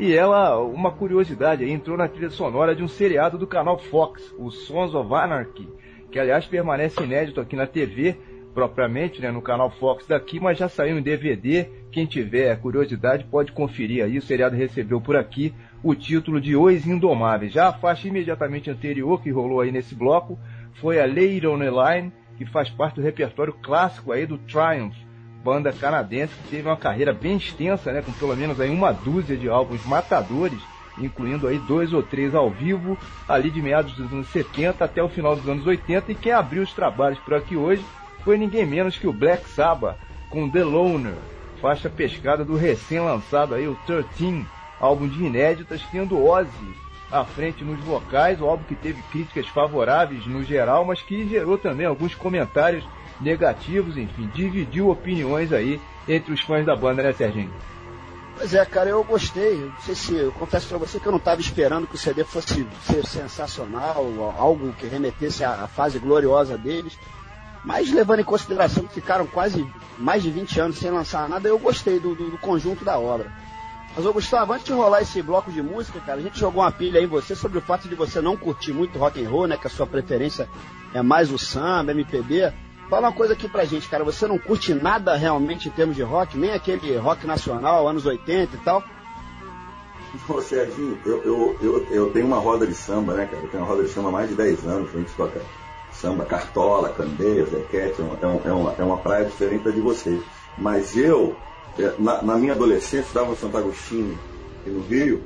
[0.00, 4.50] e ela, uma curiosidade, entrou na trilha sonora de um seriado do canal Fox, o
[4.50, 5.68] Sons of Anarchy,
[6.10, 8.16] que aliás permanece inédito aqui na TV,
[8.54, 11.68] propriamente, né, no canal Fox daqui, mas já saiu em DVD.
[11.92, 14.16] Quem tiver curiosidade pode conferir aí.
[14.16, 17.52] O seriado recebeu por aqui o título de Os Indomáveis.
[17.52, 20.38] Já a faixa imediatamente anterior que rolou aí nesse bloco
[20.80, 24.96] foi a Lady on the Line, que faz parte do repertório clássico aí do Triumph,
[25.42, 29.36] banda canadense que teve uma carreira bem extensa, né, com pelo menos aí uma dúzia
[29.36, 30.60] de álbuns matadores,
[30.98, 32.98] incluindo aí dois ou três ao vivo,
[33.28, 36.62] ali de meados dos anos 70 até o final dos anos 80, e quem abriu
[36.62, 37.84] os trabalhos por aqui hoje
[38.22, 39.96] foi ninguém menos que o Black Sabbath,
[40.28, 41.16] com The Loner,
[41.60, 44.46] faixa pescada do recém-lançado aí o 13,
[44.78, 46.74] álbum de inéditas, tendo Ozzy
[47.10, 51.58] à frente nos vocais, o álbum que teve críticas favoráveis no geral, mas que gerou
[51.58, 52.84] também alguns comentários
[53.20, 57.52] negativos, enfim, dividiu opiniões aí entre os fãs da banda, né, Serginho?
[58.36, 59.58] Pois é, cara, eu gostei.
[59.58, 62.24] Não sei se, eu confesso pra você que eu não estava esperando que o CD
[62.24, 66.98] fosse ser sensacional, algo que remetesse à, fase gloriosa deles.
[67.62, 71.58] Mas levando em consideração que ficaram quase mais de 20 anos sem lançar nada, eu
[71.58, 73.30] gostei do, do, do conjunto da obra.
[73.94, 76.72] Mas, ô Gustavo, antes de rolar esse bloco de música, cara, a gente jogou uma
[76.72, 79.48] pilha aí em você sobre o fato de você não curtir muito rock and roll,
[79.48, 79.58] né?
[79.58, 80.48] Que a sua preferência
[80.94, 82.52] é mais o samba, MPB.
[82.90, 84.02] Fala uma coisa aqui pra gente, cara.
[84.04, 88.56] Você não curte nada realmente em termos de rock, nem aquele rock nacional, anos 80
[88.56, 88.82] e tal?
[90.28, 93.42] Ô, Serginho, eu, eu, eu, eu tenho uma roda de samba, né, cara?
[93.44, 95.40] Eu tenho uma roda de samba há mais de 10 anos, a gente toca
[95.92, 99.70] samba, cartola, candeia, zequete, é uma, é uma- é uma, é uma praia diferente da
[99.70, 100.20] de vocês.
[100.58, 101.36] Mas eu,
[101.78, 104.18] é, na, na minha adolescência, estava em Santo Agostinho,
[104.60, 105.22] aqui no Rio,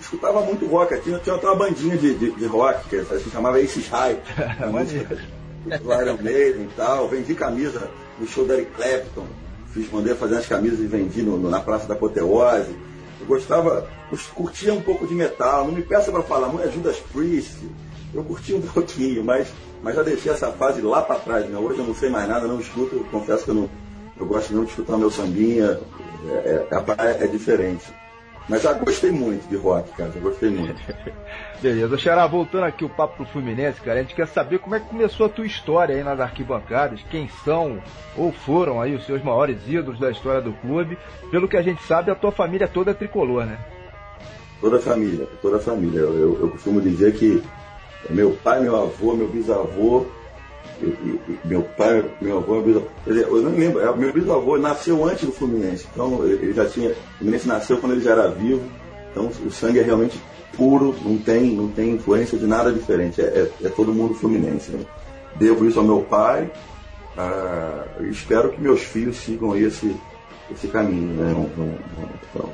[0.00, 0.98] escutava muito rock.
[1.02, 4.18] Tinha, tinha até uma bandinha de, de, de rock, que se chamava Aces High.
[5.82, 7.08] Do Iron Maiden e tal.
[7.08, 9.26] Vendi camisa no show da Eric Clapton.
[9.72, 12.74] Fiz, mandei fazer as camisas e vendi no- no- na Praça da Apoteose.
[13.20, 13.86] Eu gostava,
[14.34, 15.64] curtia um pouco de metal.
[15.66, 17.56] Não me peça para falar muito, é Judas Priest.
[18.14, 19.48] Eu curtia um pouquinho, mas,
[19.82, 21.46] mas já deixei essa fase lá para trás.
[21.48, 21.58] Né?
[21.58, 23.04] Hoje eu não sei mais nada, não escuto.
[23.10, 23.70] Confesso que eu não
[24.18, 25.78] eu gosto não de escutar meu sambinha.
[26.44, 27.84] É, é, praia é diferente.
[28.48, 30.10] Mas já gostei muito de rock, cara.
[30.12, 30.80] Já gostei muito.
[31.60, 34.80] Beleza, Xará, voltando aqui o papo pro Fluminense, cara, a gente quer saber como é
[34.80, 37.82] que começou a tua história aí nas arquibancadas, quem são
[38.16, 40.96] ou foram aí os seus maiores ídolos da história do clube.
[41.30, 43.58] Pelo que a gente sabe, a tua família toda é tricolor, né?
[44.60, 45.98] Toda a família, toda a família.
[46.00, 47.42] Eu, eu- eu costumo dizer que
[48.10, 50.06] meu pai, meu avô, meu bisavô,
[51.44, 52.86] meu pai, meu avô, meu bisavô.
[53.06, 55.86] Eu não lembro, é, meu bisavô nasceu antes do Fluminense.
[55.92, 56.90] Então ele já tinha.
[56.90, 58.62] O Fluminense nasceu quando ele já era vivo.
[59.10, 60.20] Então o sangue é realmente
[60.56, 63.20] puro, não tem, não tem influência de nada diferente.
[63.20, 64.70] É, é- é todo mundo Fluminense.
[64.72, 64.84] né?
[65.36, 66.50] Devo isso ao meu pai.
[67.16, 69.94] ah, espero que meus filhos sigam esse,
[70.50, 71.14] esse caminho.
[71.14, 71.48] Né?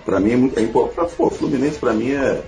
[0.05, 1.13] Para mim é muito é importante.
[1.17, 2.41] Pô, Fluminense para mim é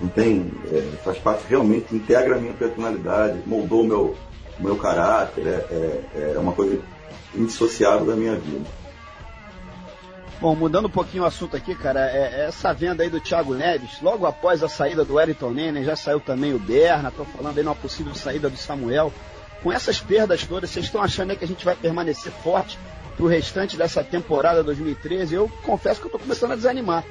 [0.00, 4.14] não tem é, faz parte realmente integra a minha personalidade, moldou o meu
[4.58, 6.80] o meu caráter, é, é, é uma coisa
[7.34, 8.64] indissociável da minha vida.
[10.40, 13.54] Bom, mudando um pouquinho o assunto aqui, cara, é, é essa venda aí do Thiago
[13.54, 17.56] Neves, logo após a saída do Wellington Nenê, já saiu também o Berna, tô falando
[17.56, 19.12] aí numa possível saída do Samuel.
[19.62, 22.78] Com essas perdas todas, vocês estão achando aí que a gente vai permanecer forte
[23.16, 27.04] para o restante dessa temporada 2013, eu confesso que eu estou começando a desanimar.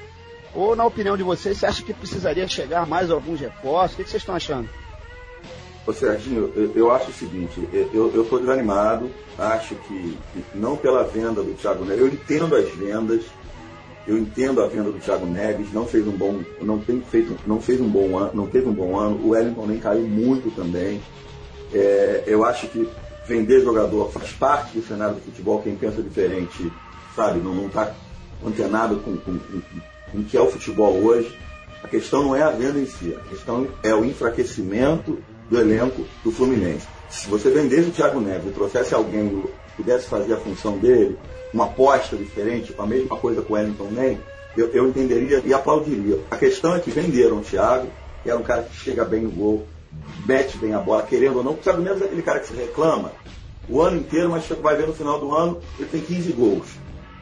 [0.53, 3.97] Ou, na opinião de vocês, você acha que precisaria chegar mais alguns reforços?
[3.97, 4.69] O que vocês estão achando?
[5.86, 10.17] Ô Serginho, eu, eu, acho o seguinte, eu estou desanimado, acho que,
[10.56, 13.24] não pela venda do Thiago Neves, eu entendo as vendas,
[14.08, 17.60] eu entendo a venda do Thiago Neves, não fez um bom, não tem feito, não
[17.60, 21.02] fez um bom ano, não teve um bom ano, o Wellington nem caiu muito também.
[21.74, 22.88] É, eu acho que
[23.28, 26.72] vender jogador faz parte do cenário do futebol, quem pensa diferente,
[27.13, 27.93] sabe, não está
[28.46, 29.62] antenado com, com, com,
[30.12, 31.38] com o que é o futebol hoje.
[31.84, 36.06] A questão não é a venda em si, a questão é o enfraquecimento do elenco
[36.23, 36.88] do Fluminense.
[37.10, 41.17] Se você vendesse o Thiago Neves e trouxesse alguém que pudesse fazer a função dele,
[41.53, 44.19] uma aposta diferente, a mesma coisa com o Wellington Nem,
[44.58, 46.19] eu, eu entenderia e aplaudiria.
[46.32, 47.88] A questão é que venderam o Thiago,
[48.23, 49.67] que era um cara que chega bem no gol,
[50.25, 51.53] mete bem a bola, querendo ou não.
[51.53, 53.12] O Thiago Neves é aquele cara que se reclama
[53.67, 56.67] o ano inteiro, mas vai ver no final do ano, ele tem 15 gols.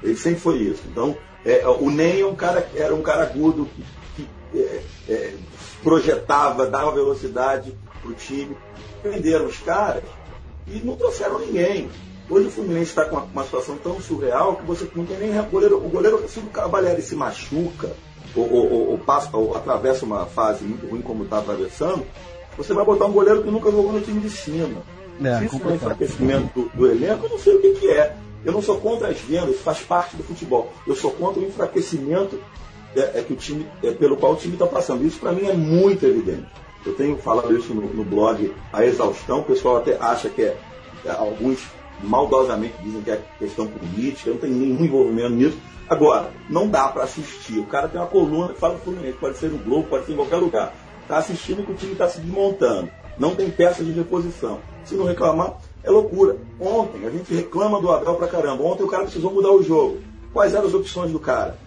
[0.02, 0.82] Ele sempre foi isso.
[0.90, 3.68] Então, é, o Ney é um cara, era um cara agudo,
[4.16, 5.34] que, que é, é,
[5.84, 8.56] projetava, dava velocidade, para o time.
[9.04, 10.04] Venderam os caras
[10.68, 11.90] e não trouxeram ninguém.
[12.30, 15.42] Hoje o Fluminense está com uma, uma, situação tão surreal que você não tem nem
[15.50, 15.78] goleiro.
[15.78, 17.92] O goleiro, se o Cavalheiro se machuca
[18.36, 22.06] ou, ou, ou, ou, passa, ou atravessa uma fase muito ruim como está atravessando,
[22.58, 24.82] você vai botar um goleiro que nunca jogou no time de cima.
[25.24, 27.90] É, se isso é um enfraquecimento do, do, elenco, eu não sei o que, que
[27.90, 28.16] é.
[28.44, 30.72] Eu não sou contra as vendas, faz parte do futebol.
[30.88, 32.40] Eu sou contra o enfraquecimento
[32.96, 35.06] é, é que o time, é, pelo qual o time está passando.
[35.06, 36.48] Isso para mim é muito evidente.
[36.86, 40.58] Eu tenho falado isso no, no blog a exaustão, o pessoal até acha que é,
[41.06, 41.64] é, alguns
[42.04, 45.58] maldosamente dizem que é questão política, não tem nenhum envolvimento nisso.
[45.88, 47.60] Agora, não dá para assistir.
[47.60, 50.14] O cara tem uma coluna que fala do Fluminense, pode ser no Globo, pode ser
[50.14, 50.74] em qualquer lugar.
[51.02, 52.90] Está assistindo que o time está se desmontando.
[53.18, 54.60] Não tem peças de reposição.
[54.86, 56.38] Se não reclamar, é loucura.
[56.60, 58.64] Ontem, a gente reclama do Abel pra caramba.
[58.64, 60.00] Ontem o cara precisou mudar o jogo.
[60.34, 61.58] Quais eram as opções do cara?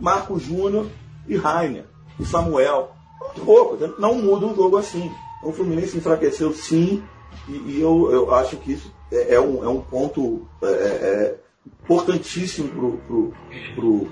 [0.00, 0.86] Marco Júnior
[1.28, 1.84] e Rainer.
[2.18, 5.12] E Samuel muito pouco, não muda um jogo assim.
[5.38, 7.02] Então, o Fluminense enfraqueceu sim,
[7.48, 10.70] e, e eu, eu, acho que isso é, é, um, é um ponto é, é,
[10.70, 11.34] é
[11.66, 14.02] importantíssimo para o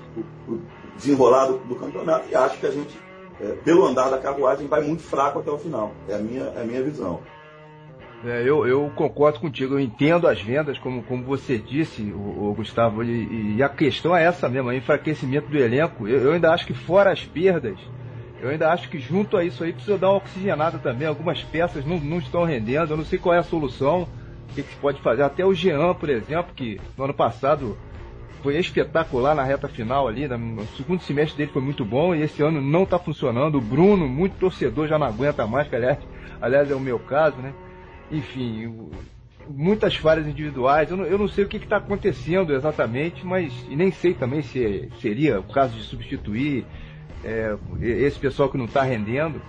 [0.95, 2.97] desenrolar do, do, campeonato, e acho que a gente,
[3.41, 5.91] é, pelo andar da carruagem, vai muito fraco até o final.
[6.07, 7.19] É a minha, é a minha visão.
[8.25, 12.53] É, eu, eu, concordo contigo, eu entendo as vendas, como, como você disse, o, o
[12.55, 16.07] Gustavo, e, e, a questão é essa mesmo, o enfraquecimento do elenco.
[16.07, 17.77] Eu, eu, ainda acho que fora as perdas,
[18.39, 21.07] eu ainda acho que junto a isso aí precisa dar uma oxigenada também.
[21.07, 22.93] Algumas peças não, não estão rendendo.
[22.93, 24.07] Eu não sei qual é a solução.
[24.49, 25.23] O que, que se pode fazer?
[25.23, 27.77] Até o Jean, por exemplo, que no ano passado
[28.43, 30.27] foi espetacular na reta final ali.
[30.27, 33.57] No segundo semestre dele foi muito bom e esse ano não está funcionando.
[33.57, 35.97] O Bruno, muito torcedor, já não aguenta mais, que aliás,
[36.39, 37.53] aliás é o meu caso, né?
[38.11, 38.89] Enfim,
[39.49, 40.91] muitas falhas individuais.
[40.91, 44.41] Eu não, eu não sei o que está acontecendo exatamente, mas e nem sei também
[44.43, 46.65] se seria o caso de substituir
[47.23, 49.41] é, esse pessoal que não está rendendo,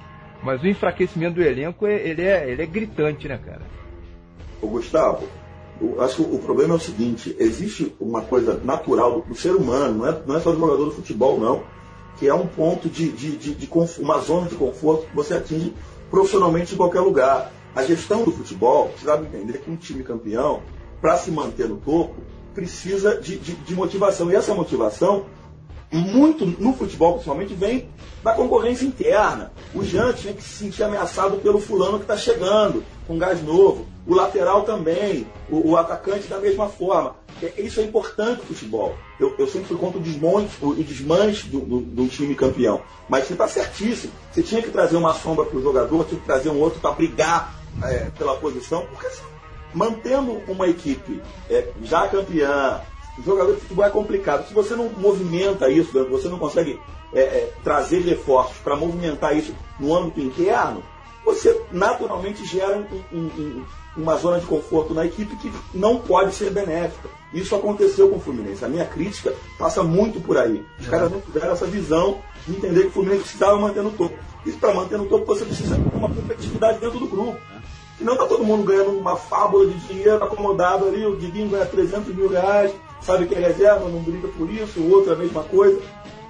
[0.42, 3.62] mas o enfraquecimento do elenco é, ele é, ele é gritante, né, cara?
[4.60, 5.26] O Gustavo,
[5.80, 9.98] eu acho que o problema é o seguinte: existe uma coisa natural do, ser humano,
[9.98, 11.62] não é, não é só do jogador do futebol, não,
[12.18, 15.72] que é um ponto de, de, de, de uma zona de conforto que você atinge
[16.10, 17.52] profissionalmente em qualquer lugar.
[17.74, 20.62] A gestão do futebol precisava entender que um time campeão,
[21.00, 22.16] para se manter no topo,
[22.54, 24.30] precisa de, de, de motivação.
[24.30, 25.26] E essa motivação
[25.90, 27.88] muito no futebol principalmente vem
[28.22, 29.52] da concorrência interna.
[29.74, 33.86] O Jean tinha que se sentir ameaçado pelo fulano que está chegando, com gás novo.
[34.06, 37.16] O lateral também, o, o, atacante da mesma forma.
[37.56, 38.96] Isso é importante no futebol.
[39.20, 42.80] Eu, eu sempre fui contra o desmonte, o, o desmanche do, do, do, time campeão.
[43.08, 44.12] Mas você está certíssimo.
[44.32, 46.92] Você tinha que trazer uma sombra para o jogador, tinha que trazer um outro para
[46.92, 49.22] brigar é, pela posição, porque assim,
[49.74, 52.80] mantendo uma equipe é, já campeã,
[53.24, 54.46] jogador de futebol é complicado.
[54.46, 56.80] Se você não movimenta isso, você não consegue
[57.12, 60.82] é, é, trazer reforços para movimentar isso no âmbito interno,
[61.24, 63.64] você naturalmente gera um, um, um,
[63.96, 67.08] uma zona de conforto na equipe que não pode ser benéfica.
[67.32, 68.64] Isso aconteceu com o Fluminense.
[68.64, 70.64] A minha crítica passa muito por aí.
[70.80, 70.90] Os é.
[70.90, 74.16] caras não tiveram essa visão de entender que o Fluminense precisava manter no topo.
[74.46, 77.36] E para manter no topo você precisa ter uma competitividade dentro do grupo.
[77.98, 82.14] Senão está todo mundo ganhando uma fábula de dinheiro acomodado ali, o Diguinho ganha 300
[82.14, 82.72] mil reais,
[83.08, 85.80] sabe que é reserva, não briga por isso, o outro é a mesma coisa.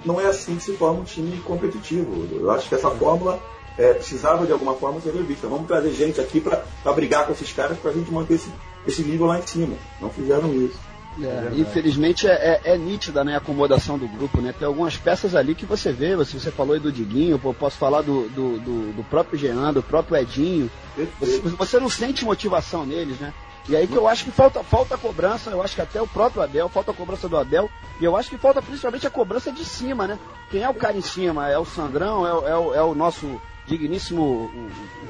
[0.04, 2.24] Não é assim que se forma um time competitivo.
[2.30, 3.40] Eu acho que essa fórmula
[3.76, 5.48] é, precisava de alguma forma ser revista.
[5.48, 6.62] Vamos trazer gente aqui para
[6.92, 8.52] brigar com esses caras para a gente manter esse,
[8.86, 9.74] esse nível lá em cima.
[10.00, 10.78] Não fizeram isso.
[11.20, 14.54] É, infelizmente é, é, é, nítida né, a acomodação do grupo, né?
[14.56, 17.76] Tem algumas peças ali que você vê, você, você falou aí do Diguinho, eu posso
[17.76, 20.70] falar do, do, do, do próprio Jean, do próprio Edinho.
[21.18, 23.34] Você, você, não sente motivação neles, né?
[23.68, 26.42] E aí que eu acho que falta, falta cobrança, eu acho que até o próprio
[26.42, 29.64] Abel, falta a cobrança do Abel, e eu acho que falta principalmente a cobrança de
[29.64, 30.18] cima, né?
[30.50, 31.50] Quem é o cara em cima?
[31.50, 34.50] É o Sandrão, é, o- é, o- é o nosso digníssimo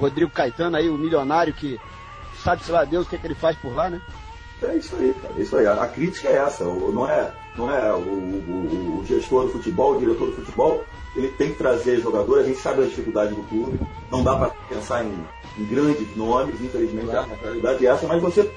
[0.01, 1.81] Rodrigo Caetano aí, o milionário que
[2.43, 4.01] sabe, sei lá, Deus o que, é que ele faz por lá, né?
[4.61, 5.35] É isso aí, cara.
[5.39, 5.67] É isso aí.
[5.69, 6.65] A, crítica é essa.
[6.65, 10.85] Não é, não é o, o- o gestor do futebol, o diretor do futebol,
[11.15, 12.45] ele tem que trazer jogadores.
[12.45, 13.79] A gente sabe a dificuldade do clube.
[14.11, 15.25] Não dá para pensar em
[15.65, 18.51] grandes nomes, infelizmente a realidade é essa, mas você,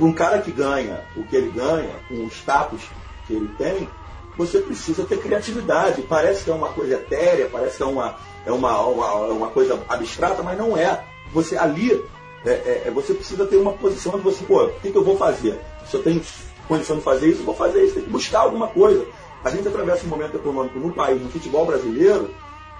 [0.00, 2.82] um cara que ganha o que ele ganha, com o status
[3.26, 3.88] que ele tem,
[4.36, 6.02] você precisa ter criatividade.
[6.02, 9.80] Parece que é uma coisa etérea, parece que é uma, é uma, uma, uma coisa
[9.88, 11.04] abstrata, mas não é.
[11.32, 12.04] Você ali
[12.44, 15.04] é, é, é, você precisa ter uma posição onde você, pô, o que, que eu
[15.04, 15.58] vou fazer?
[15.88, 16.22] Se eu tenho
[16.68, 19.04] condição de fazer isso, eu vou fazer isso, tem que buscar alguma coisa.
[19.44, 22.30] A gente atravessa um momento econômico no país, no futebol brasileiro,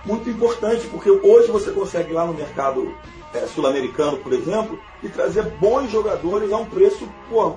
[0.07, 2.95] muito importante, porque hoje você consegue ir lá no mercado
[3.35, 7.57] é, sul-americano, por exemplo, e trazer bons jogadores a um preço pô,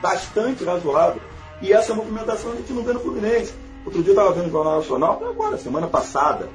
[0.00, 1.20] bastante razoável.
[1.60, 3.54] E essa movimentação a gente não vê no Fluminense.
[3.84, 6.48] Outro dia eu estava vendo o Jornal Nacional, agora, semana passada,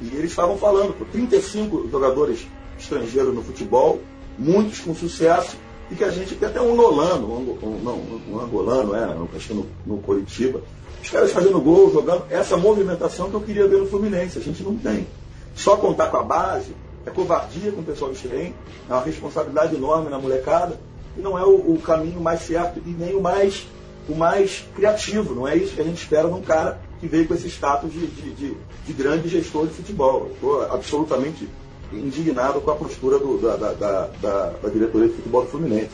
[0.00, 2.46] e eles estavam falando, pô, 35 jogadores
[2.78, 4.00] estrangeiros no futebol,
[4.38, 5.56] muitos com sucesso,
[5.90, 9.48] e que a gente tem até um Nolano, um, um, não, um angolano, é, acho
[9.48, 10.60] que no, no Coritiba.
[11.06, 12.24] Os caras fazendo gol, jogando.
[12.28, 15.06] Essa movimentação que eu queria ver no Fluminense, a gente não tem.
[15.54, 16.74] Só contar com a base
[17.06, 18.52] é covardia com o pessoal do Xerém,
[18.90, 20.80] é uma responsabilidade enorme na molecada,
[21.16, 23.68] e não é o, o caminho mais certo e nem o mais,
[24.08, 25.32] o mais criativo.
[25.32, 28.04] Não é isso que a gente espera num cara que veio com esse status de,
[28.08, 30.28] de, de- de grande gestor de futebol.
[30.34, 31.48] Estou absolutamente
[31.92, 35.90] indignado com a postura do- da, da, da, da- da diretoria de futebol do Fluminense.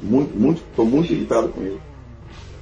[0.00, 1.80] Muito, muito, estou muito irritado com ele.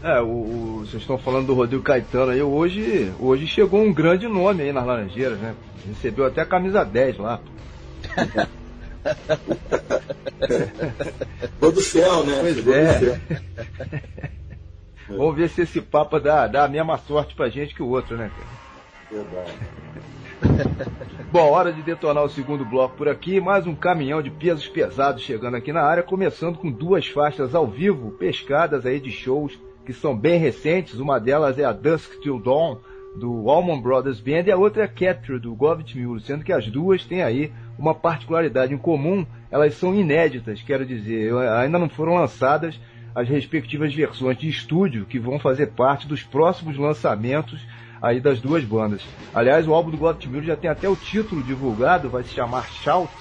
[0.04, 2.42] É, o, o- vocês estão falando do Rodrigo Caetano aí.
[2.42, 5.54] Hoje, hoje chegou um grande nome aí nas Laranjeiras, né?
[5.86, 7.40] Recebeu até a camisa 10 lá.
[11.58, 12.36] Foi do céu, né?
[12.40, 12.98] Pois Chegou é.
[12.98, 13.16] céu.
[15.08, 18.14] Vamos ver se esse Papa dá, dá a mesma sorte pra gente que o outro,
[18.16, 18.30] né?
[19.10, 19.52] Verdade.
[21.32, 23.40] Bom, hora de detonar o segundo bloco por aqui.
[23.40, 27.66] Mais um caminhão de pesos pesados chegando aqui na área, começando com duas faixas ao
[27.66, 30.98] vivo, pescadas aí de shows que são bem recentes.
[30.98, 32.78] Uma delas é a Dusk Till Dawn,
[33.16, 36.66] do Allman Brothers Band, e a outra é Capture, do Govit Mule, sendo que as
[36.66, 39.24] duas têm aí uma particularidade em comum.
[39.50, 42.78] Elas são inéditas, quero dizer, ainda não foram lançadas
[43.14, 47.64] as respectivas versões de estúdio que vão fazer parte dos próximos lançamentos
[48.02, 49.02] aí das duas bandas.
[49.32, 52.66] Aliás, o álbum do God Mule já tem até o título divulgado, vai se chamar
[52.68, 53.12] Shout,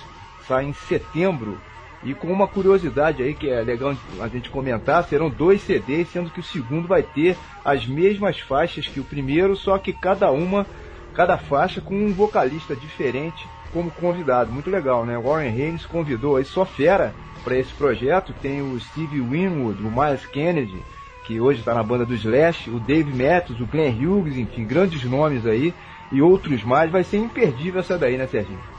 [0.48, 1.62] sai em setembro.
[2.06, 6.30] E com uma curiosidade aí que é legal a gente comentar, serão dois CDs, sendo
[6.30, 10.66] que o segundo vai ter as mesmas faixas que o primeiro, só que cada uma,
[11.14, 14.52] cada faixa com um vocalista diferente como convidado.
[14.52, 15.18] Muito legal, né?
[15.18, 18.34] Warren Haynes convidou aí só fera para esse projeto.
[18.42, 20.82] Tem o Steve Winwood, o Miles Kennedy,
[21.26, 25.04] que hoje está na banda do Slash, o Dave Matthews, o Glenn Hughes, enfim, grandes
[25.06, 25.74] nomes aí
[26.12, 26.92] e outros mais.
[26.92, 28.73] Vai ser imperdível essa daí, né, Serginho?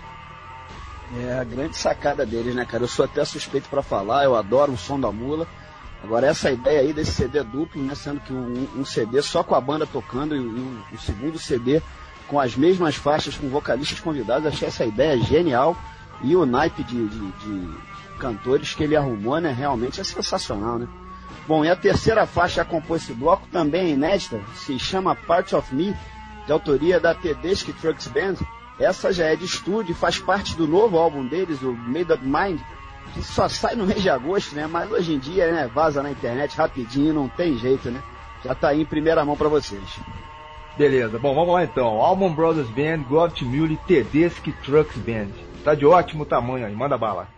[1.13, 2.85] É a grande sacada deles, né, cara?
[2.85, 5.47] Eu sou até suspeito pra falar, eu adoro o som da mula.
[6.03, 7.95] Agora, essa ideia aí desse CD duplo, né?
[7.95, 11.81] Sendo que um, um CD só com a banda tocando e o, o segundo CD
[12.27, 15.77] com as mesmas faixas com vocalistas convidados, achei essa ideia genial.
[16.23, 17.79] E o naipe de, de, de
[18.19, 19.53] cantores que ele arrumou, né?
[19.53, 20.89] Realmente é sensacional, né?
[21.47, 25.55] Bom, e a terceira faixa a compor esse bloco também é inédita, se chama Part
[25.55, 25.95] of Me,
[26.47, 28.37] de autoria da Tedeschi Trucks Band.
[28.79, 32.61] Essa já é de estúdio faz parte do novo álbum deles, o Made Up Mind,
[33.13, 34.67] que só sai no mês de agosto, né?
[34.67, 38.03] Mas hoje em dia, né, vaza na internet rapidinho, não tem jeito, né?
[38.45, 40.01] Já tá aí em primeira mão para vocês.
[40.77, 42.01] Beleza, bom, vamos lá então.
[42.01, 45.29] Allman Brothers Band, Govt Mule, Tedeschi Trucks Band.
[45.63, 47.29] Tá de ótimo tamanho aí, manda bala.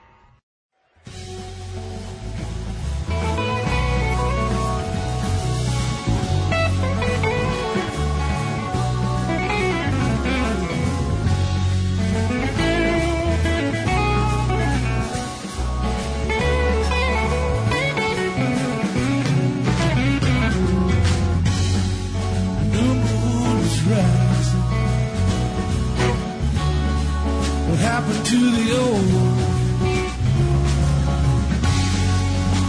[28.30, 29.38] To the old one?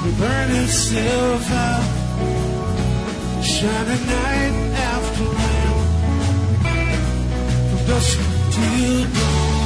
[0.08, 1.88] It burned itself out,
[3.43, 4.55] shining night
[4.93, 5.86] after night,
[7.70, 8.20] from dusk
[8.53, 9.58] till dawn.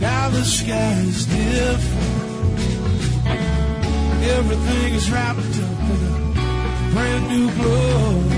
[0.00, 2.12] Now the sky is different.
[4.36, 8.33] Everything is wrapped up in a brand new glow.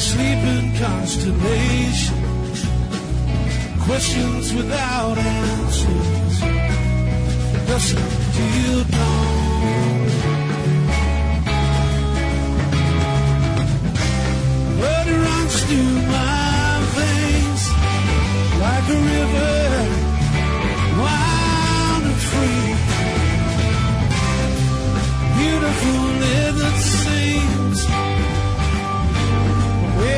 [0.00, 2.16] Sleeping constellation,
[3.80, 6.40] questions without answers.
[7.68, 7.96] Dusk
[8.34, 10.06] till dawn.
[14.78, 17.62] Blood runs through my veins
[18.64, 19.58] like a river,
[21.02, 22.72] wild and free.
[25.38, 27.59] Beautiful living scenes,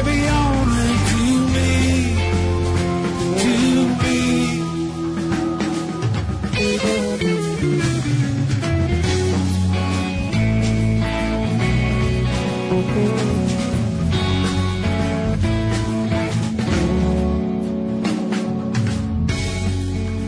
[0.04, 0.70] way beyond
[1.08, 1.22] to
[1.54, 1.72] me,
[3.42, 3.54] to
[4.02, 4.20] me.
[12.74, 12.84] Oh,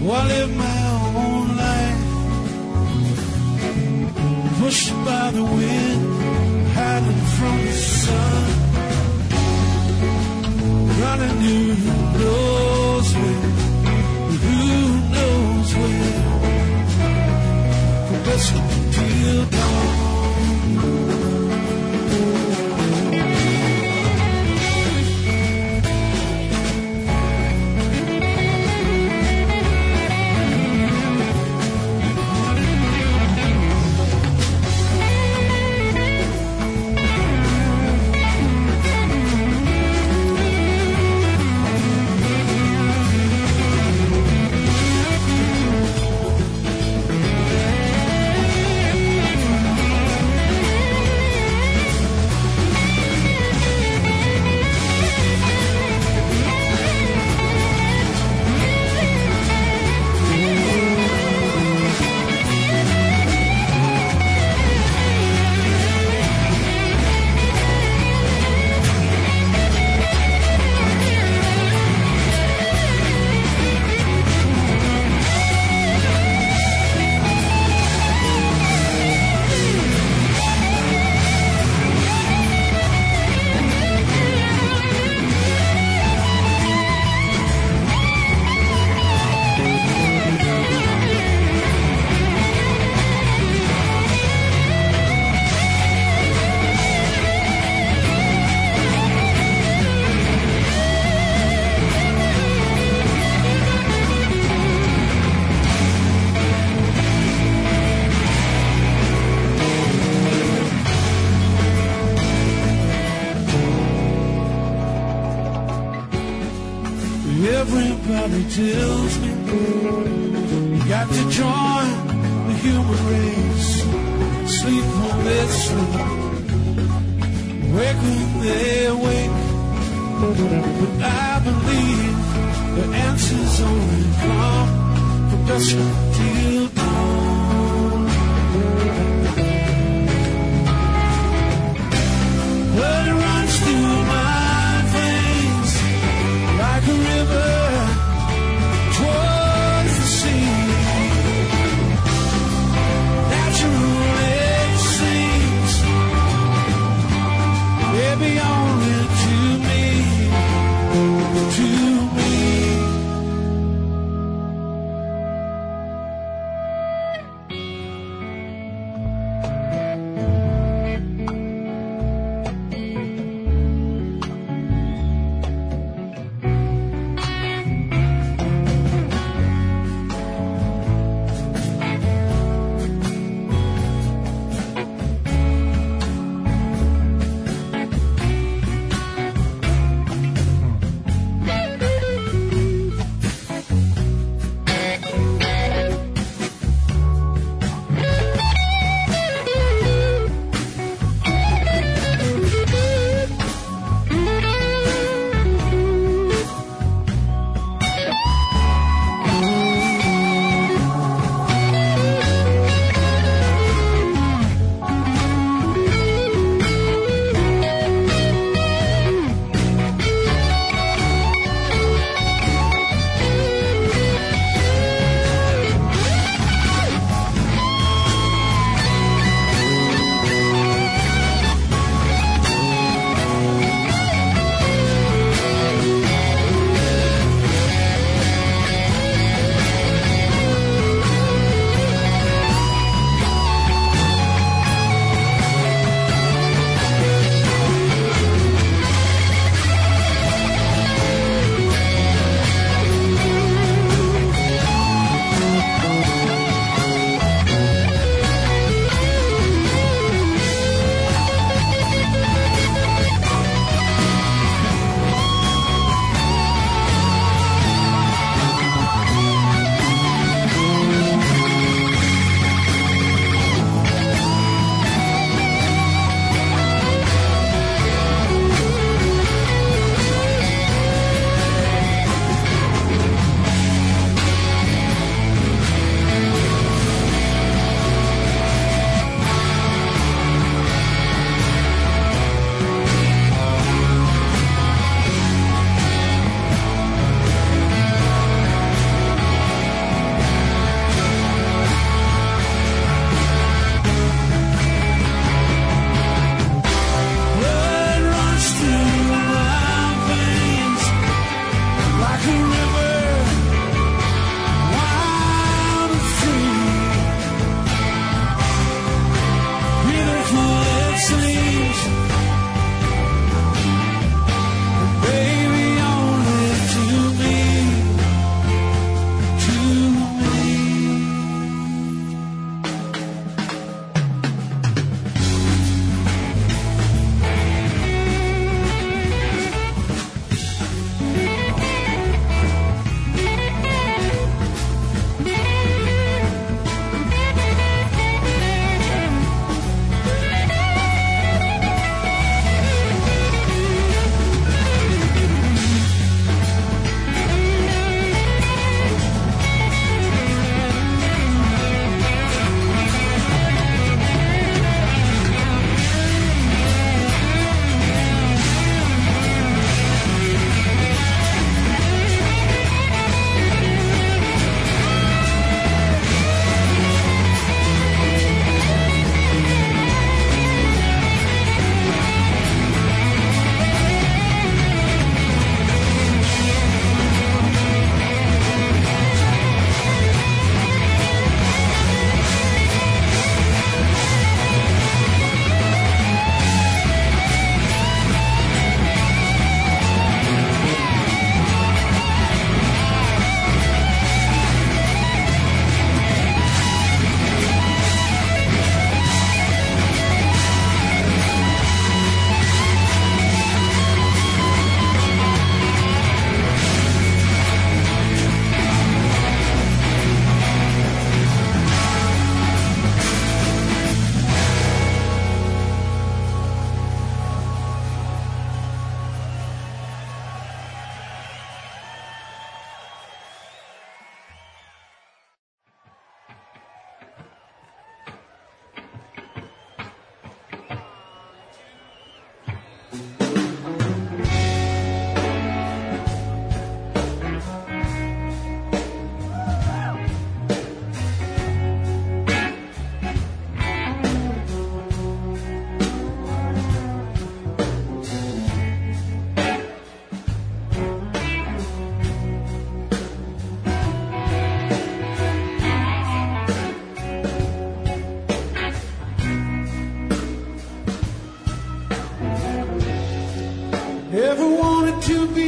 [0.06, 0.80] I my
[1.16, 2.02] own life,
[4.60, 6.02] pushed by the wind,
[6.74, 8.33] hiding from the sun,
[11.44, 11.74] who
[12.18, 14.54] knows who
[18.24, 18.73] knows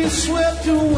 [0.08, 0.95] swept away.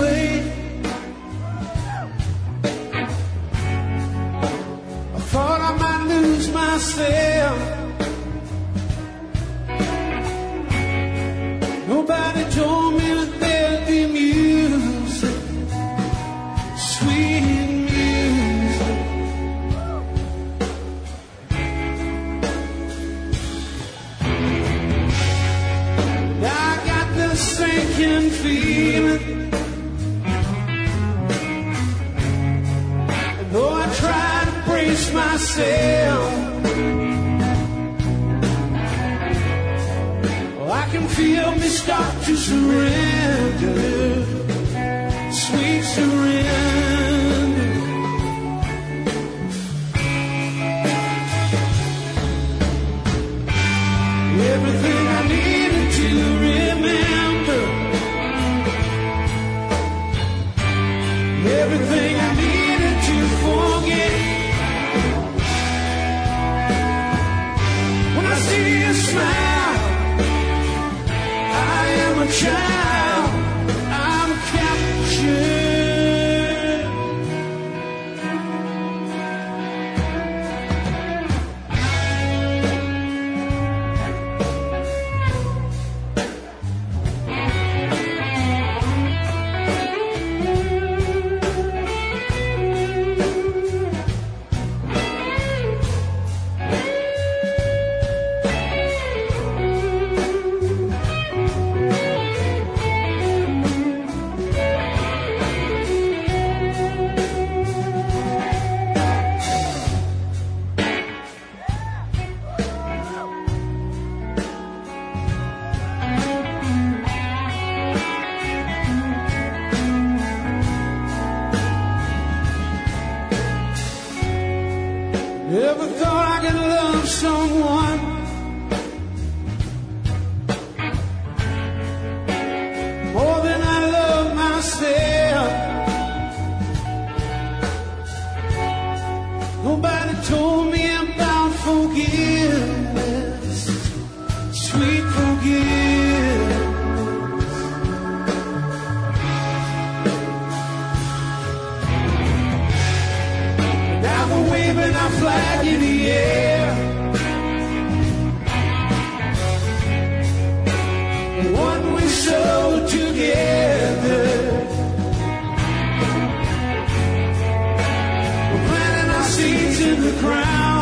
[170.01, 170.78] the crown.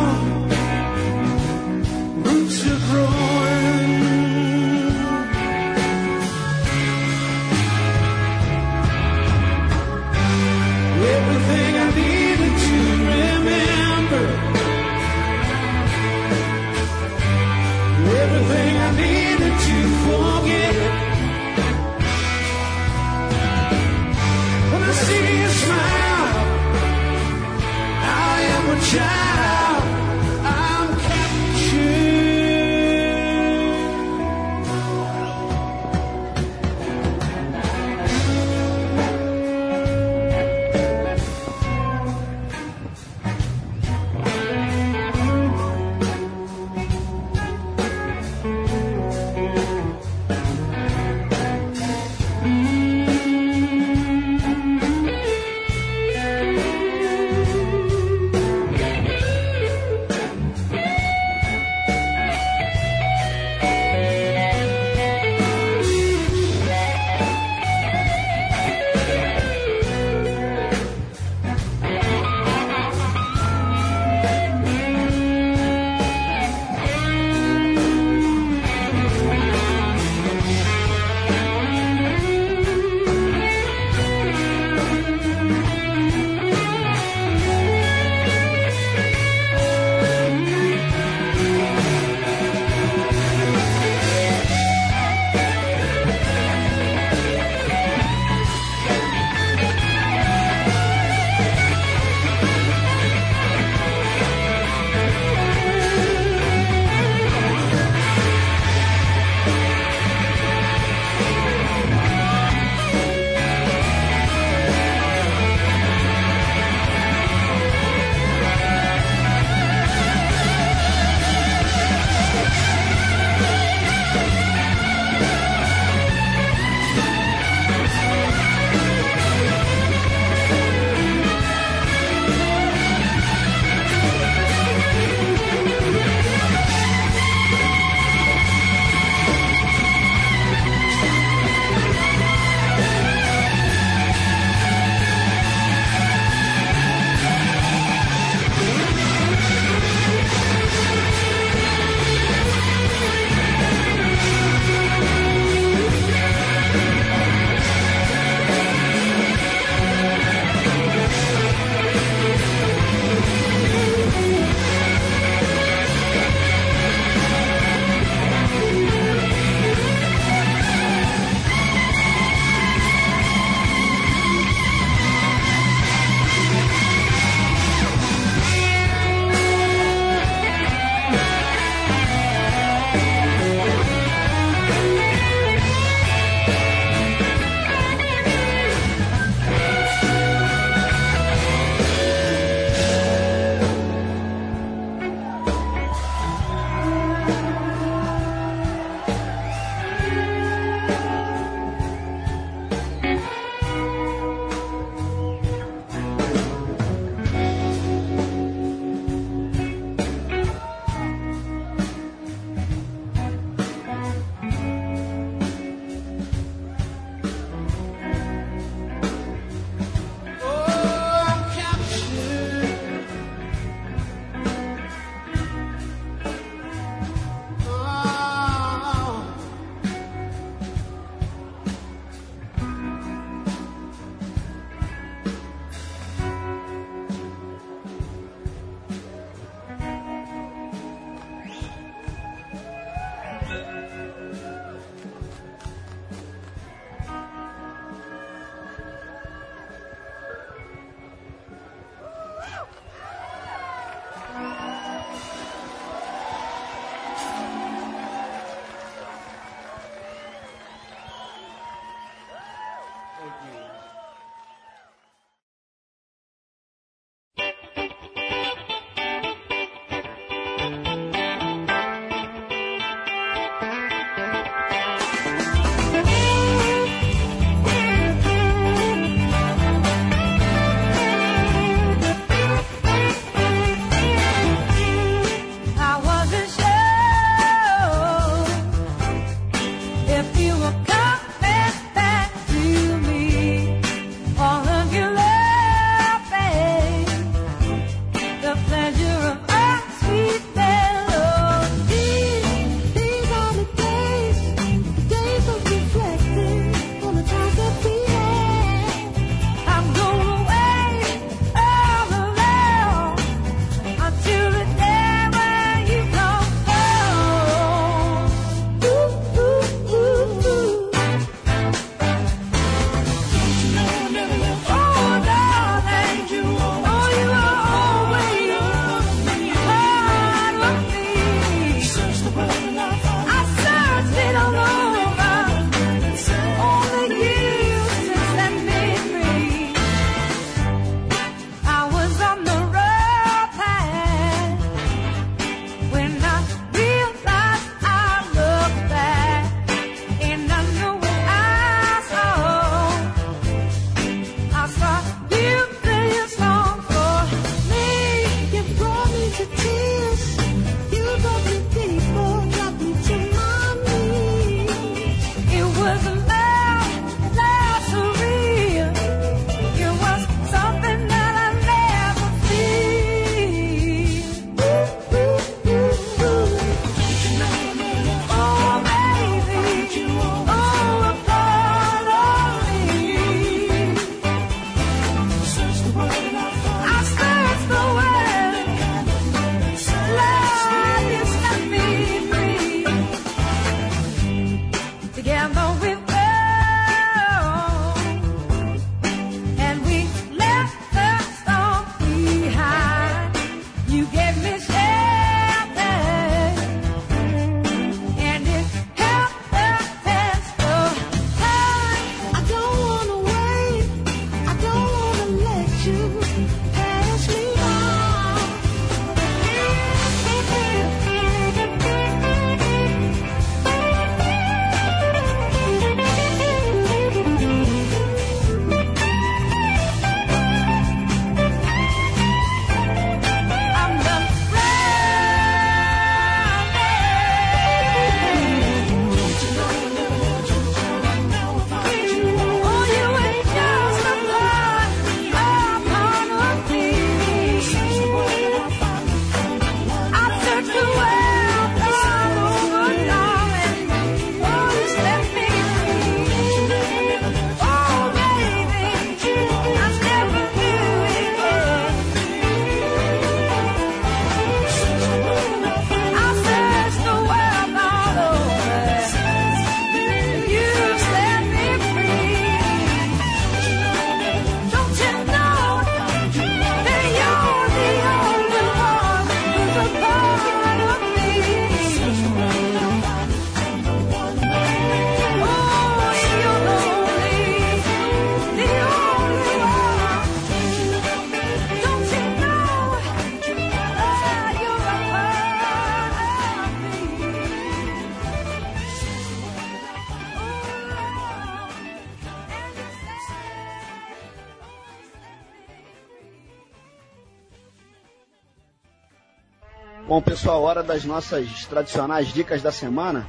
[510.37, 513.25] Bom, pessoal, hora das nossas tradicionais dicas da semana.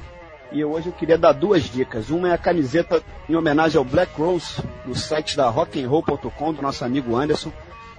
[0.51, 2.11] E hoje eu queria dar duas dicas.
[2.11, 6.85] Uma é a camiseta em homenagem ao Black Rose, do site da rockandroll.com, do nosso
[6.85, 7.51] amigo Anderson.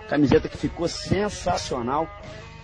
[0.08, 2.08] Camiseta que ficou sensacional.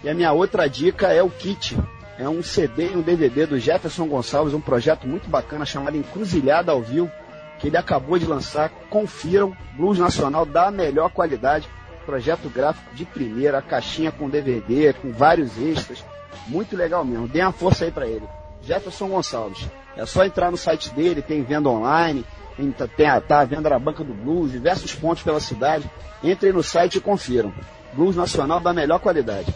[0.04, 1.76] E a minha outra dica é o kit.
[2.16, 6.70] É um CD e um DVD do Jefferson Gonçalves, um projeto muito bacana chamado Encruzilhada
[6.70, 7.10] ao Vivo,
[7.58, 8.70] que ele acabou de lançar.
[8.88, 11.68] Confiram, blues nacional da melhor qualidade.
[12.04, 16.04] Projeto gráfico de primeira, caixinha com DVD, com vários extras.
[16.46, 17.28] Muito legal mesmo.
[17.28, 18.26] Dê uma força aí para ele.
[18.62, 19.68] Jefferson Gonçalves.
[19.96, 22.24] É só entrar no site dele, tem venda online,
[22.56, 25.90] tem, tem, tá venda na Banca do Blues, diversos pontos pela cidade.
[26.22, 27.52] Entrem no site e confiram.
[27.92, 29.52] Blues Nacional da melhor qualidade.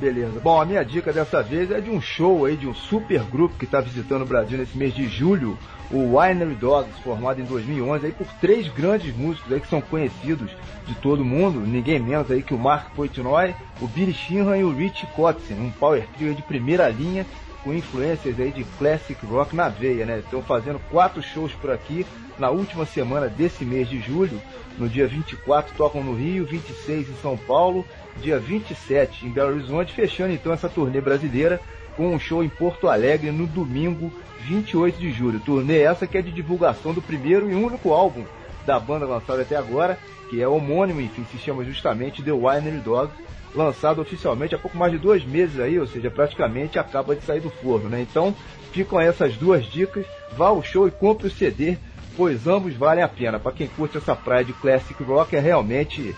[0.00, 0.40] Beleza.
[0.40, 3.58] Bom, a minha dica dessa vez é de um show aí, de um super grupo
[3.58, 5.58] que está visitando o Brasil nesse mês de julho,
[5.90, 10.50] o Winery Dogs, formado em 2011 aí por três grandes músicos aí que são conhecidos
[10.86, 14.74] de todo mundo, ninguém menos aí que o Mark Poitnoy, o Billy Sheehan e o
[14.74, 17.26] Rich Kotzen, um power trio de primeira linha
[17.62, 20.18] com influências aí de classic rock na veia, né?
[20.18, 22.06] Estão fazendo quatro shows por aqui
[22.38, 24.40] na última semana desse mês de julho.
[24.78, 27.84] No dia 24 tocam no Rio, 26 em São Paulo,
[28.22, 31.60] dia 27 em Belo Horizonte, fechando então essa turnê brasileira
[31.96, 35.40] com um show em Porto Alegre no domingo 28 de julho.
[35.40, 38.24] Turnê essa que é de divulgação do primeiro e único álbum
[38.64, 39.98] da banda lançado até agora,
[40.28, 43.14] que é homônimo, enfim, se chama justamente The Winery Dogs
[43.54, 47.40] lançado oficialmente há pouco mais de dois meses aí, ou seja, praticamente acaba de sair
[47.40, 48.00] do forno, né?
[48.00, 48.34] Então,
[48.72, 50.06] ficam essas duas dicas.
[50.36, 51.76] Vá ao show e compre o CD,
[52.16, 53.40] pois ambos valem a pena.
[53.40, 56.14] Para quem curte essa praia de classic rock, é realmente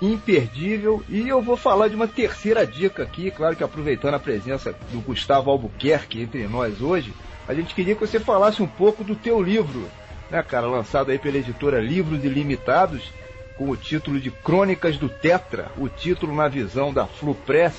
[0.00, 1.02] imperdível.
[1.08, 5.00] E eu vou falar de uma terceira dica aqui, claro que aproveitando a presença do
[5.00, 7.12] Gustavo Albuquerque entre nós hoje,
[7.48, 9.88] a gente queria que você falasse um pouco do teu livro,
[10.30, 13.10] né, cara, lançado aí pela editora Livros Ilimitados
[13.56, 17.74] com o título de Crônicas do Tetra, o título na visão da Flupress,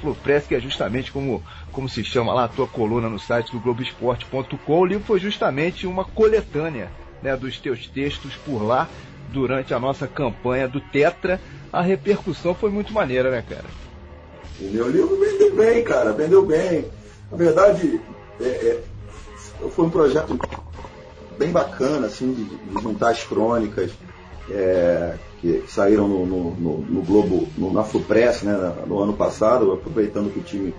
[0.00, 1.42] Flupress que é justamente como,
[1.72, 4.78] como se chama lá a tua coluna no site do Globoesporte.com.
[4.78, 6.90] O livro foi justamente uma coletânea
[7.22, 8.88] né, dos teus textos por lá
[9.32, 11.40] durante a nossa campanha do Tetra.
[11.72, 13.66] A repercussão foi muito maneira, né, cara?
[14.60, 16.86] O meu livro vendeu bem, cara, vendeu bem.
[17.30, 18.00] Na verdade,
[18.40, 18.82] é, é,
[19.70, 20.38] foi um projeto
[21.36, 23.90] bem bacana, assim, de, de juntar as crônicas,
[24.50, 29.12] é, que, que, saíram no, no, no, no Globo, no, na Fupress, né, no ano
[29.12, 30.74] passado, aproveitando que o time,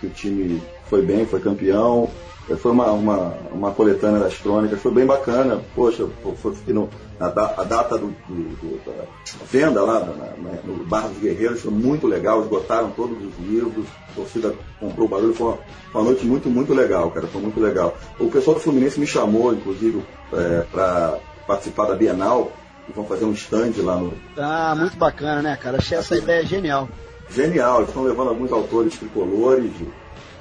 [0.00, 2.08] que o time foi bem, foi campeão.
[2.48, 5.60] É, foi uma, uma, uma coletânea das crônicas, foi bem bacana.
[5.74, 6.06] Poxa,
[6.36, 6.88] foi, no,
[7.18, 9.04] a, a data do, do, da
[9.50, 14.14] venda lá na, no Bar dos Guerreiros foi muito legal, esgotaram todos os livros, a
[14.14, 15.58] torcida comprou o barulho, foi uma,
[15.94, 17.96] uma noite muito, muito legal, cara, foi muito legal.
[18.20, 20.00] O pessoal do Fluminense me chamou, inclusive,
[20.32, 22.52] é, para participar da Bienal,
[22.88, 24.12] e vão fazer um stand lá no.
[24.36, 25.78] Ah, muito bacana, né, cara?
[25.78, 26.88] Achei essa ideia genial.
[27.30, 29.72] Genial, estão levando alguns autores tricolores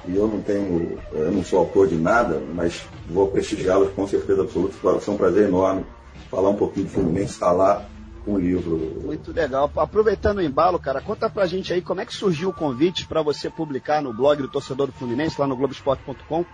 [0.07, 4.43] e eu não tenho, eu não sou autor de nada, mas vou prestigiá-los com certeza
[4.43, 4.75] absoluta.
[4.83, 5.85] Vai ser um prazer enorme
[6.29, 7.85] falar um pouquinho de Fluminense, estar lá
[8.23, 9.01] com o livro.
[9.03, 9.71] Muito legal.
[9.75, 13.21] Aproveitando o embalo, cara, conta pra gente aí como é que surgiu o convite para
[13.21, 16.45] você publicar no blog do Torcedor do Fluminense, lá no Globoesporte.com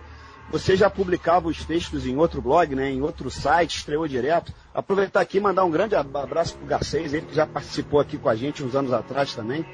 [0.52, 4.52] você já publicava os textos em outro blog, né, em outro site, estreou direto.
[4.74, 8.18] Aproveitar aqui e mandar um grande abraço para o Garcês, ele que já participou aqui
[8.18, 9.64] com a gente uns anos atrás também.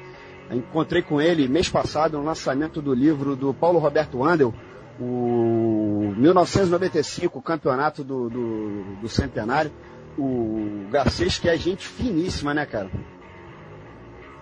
[0.49, 4.53] Encontrei com ele mês passado no lançamento do livro do Paulo Roberto Andel,
[4.97, 9.71] o 1995, o campeonato do, do, do centenário.
[10.17, 12.89] O Garcês, que é gente finíssima, né, cara?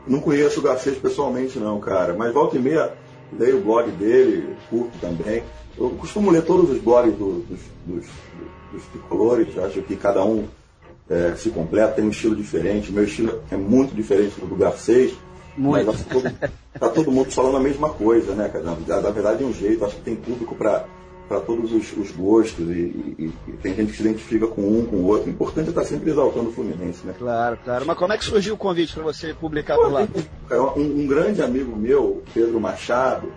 [0.08, 2.14] Não conheço o Garcês pessoalmente, não, cara.
[2.14, 2.94] Mas volta e meia,
[3.38, 5.44] leio o blog dele, curto também.
[5.78, 8.06] Eu costumo ler todos os blogs do, dos, dos,
[8.72, 10.46] dos tricolores, acho que cada um
[11.10, 12.92] é, se completa, tem um estilo diferente.
[12.92, 15.14] Meu estilo é muito diferente do do Garcês.
[15.56, 15.86] Muito.
[15.86, 18.64] Mas está todo, todo mundo falando a mesma coisa, né, cara?
[18.64, 20.86] Na verdade, é um jeito, acho que tem público para
[21.28, 24.86] para todos os, os gostos e, e, e, tem gente que se identifica com um,
[24.86, 25.28] com o outro.
[25.28, 27.14] O importante é estar sempre exaltando o Fluminense, né?
[27.18, 27.86] Claro, claro.
[27.86, 30.08] Mas como é que surgiu o convite para você publicar Pô, por lá?
[30.78, 33.32] Um, um, grande amigo meu, Pedro Machado,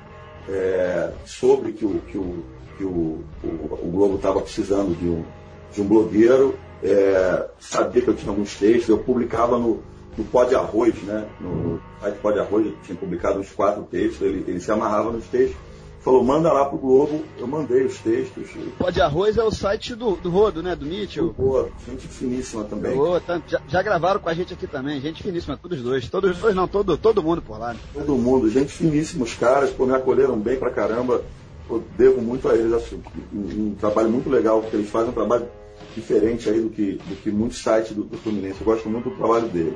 [0.49, 2.45] é, sobre que o, que o,
[2.79, 5.25] que o, o, o Globo estava precisando de um,
[5.73, 9.83] de um blogueiro, é, sabia que eu tinha alguns textos, eu publicava no,
[10.17, 11.27] no Pó de Arroz, né?
[11.41, 15.11] No site Pó de Arroz, eu tinha publicado uns quatro textos, ele, ele se amarrava
[15.11, 15.70] nos textos
[16.01, 18.51] falou, manda lá pro Globo, eu mandei os textos.
[18.79, 20.75] Pó de Arroz é o site do, do Rodo, né?
[20.75, 21.29] Do Mitchell.
[21.29, 22.99] Do Rodo, gente finíssima também.
[22.99, 26.09] Oh, tá, já, já, gravaram com a gente aqui também, gente finíssima, todos os dois.
[26.09, 27.75] Todos os dois não, todo, todo mundo por lá.
[27.75, 27.81] Né?
[27.93, 31.23] Todo mundo, gente finíssima, os caras, pô, me acolheram bem pra caramba.
[31.69, 32.97] Eu devo muito a eles, acho
[33.33, 35.47] um, um, trabalho muito legal, porque eles fazem um trabalho
[35.95, 38.61] diferente aí do que, do que muitos sites do, do Fluminense.
[38.61, 39.75] Eu gosto muito do trabalho deles.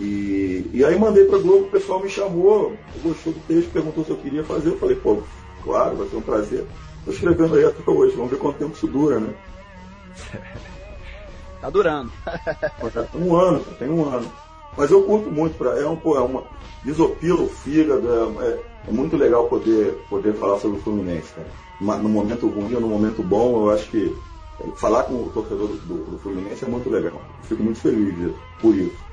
[0.00, 4.10] E, e aí mandei para Globo, o pessoal me chamou, gostou do texto, perguntou se
[4.10, 4.70] eu queria fazer.
[4.70, 5.18] Eu falei, pô,
[5.62, 6.66] claro, vai ser um prazer.
[6.98, 9.34] Estou escrevendo aí até hoje, vamos ver quanto tempo isso dura, né?
[11.60, 12.10] Tá durando.
[13.14, 14.30] um ano, tem um ano.
[14.76, 16.44] Mas eu curto muito, pra, é, um, pô, é uma.
[16.84, 21.48] Desopila o fígado, é, é, é, muito legal poder, poder falar sobre o Fluminense, cara.
[21.98, 24.16] No momento ruim ou no momento bom, eu acho que
[24.76, 27.20] falar com o torcedor do, do, do Fluminense é muito legal.
[27.42, 29.09] Fico muito feliz por isso.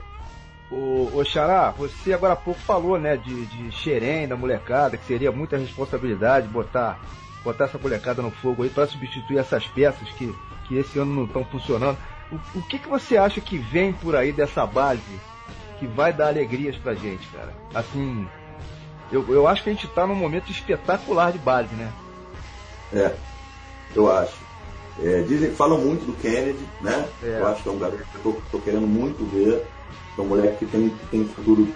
[0.69, 5.05] O, o Xará, você agora há pouco falou, né, de, de xerém, da molecada, que
[5.05, 6.99] seria muita responsabilidade botar,
[7.43, 10.35] botar essa molecada no fogo aí para substituir essas peças que,
[10.67, 11.97] que esse ano não estão funcionando.
[12.29, 15.01] O, o que, que você acha que vem por aí dessa base
[15.79, 17.53] que vai dar alegrias pra gente, cara?
[17.73, 18.27] Assim,
[19.09, 21.93] eu, eu acho que a gente tá num momento espetacular de base, né?
[22.93, 23.13] É,
[23.95, 24.35] eu acho.
[25.01, 27.07] É, dizem, falam muito do Kennedy, né?
[27.23, 27.39] É.
[27.39, 29.65] Eu acho que é um garoto que eu tô, tô querendo muito ver.
[30.17, 31.67] É um moleque que tem, que tem futuro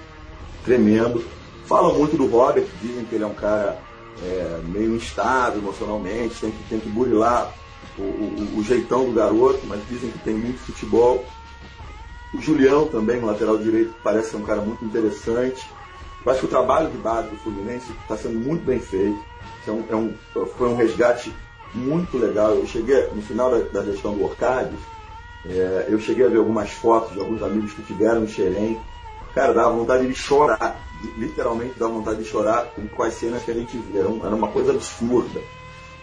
[0.64, 1.24] tremendo.
[1.66, 3.80] Falam muito do Robert, dizem que ele é um cara
[4.22, 7.54] é, meio instável emocionalmente, tem que, tem que burilar
[7.98, 11.26] o, o, o, jeitão do garoto, mas dizem que tem muito futebol.
[12.34, 15.68] O Julião também, lateral direito, parece ser um cara muito interessante.
[16.26, 19.20] Eu acho que o trabalho de base do Fluminense está sendo muito bem feito.
[19.68, 20.14] É um, é um,
[20.58, 21.34] foi um resgate
[21.74, 22.52] muito legal.
[22.52, 24.80] Eu cheguei, no final da, da gestão do Orcades,
[25.46, 28.80] é, eu cheguei a ver algumas fotos de alguns amigos que tiveram em Xerém.
[29.34, 30.80] Cara, dava vontade de chorar,
[31.18, 34.02] literalmente dava vontade de chorar com, as cenas que a gente via.
[34.02, 35.42] Era uma coisa absurda.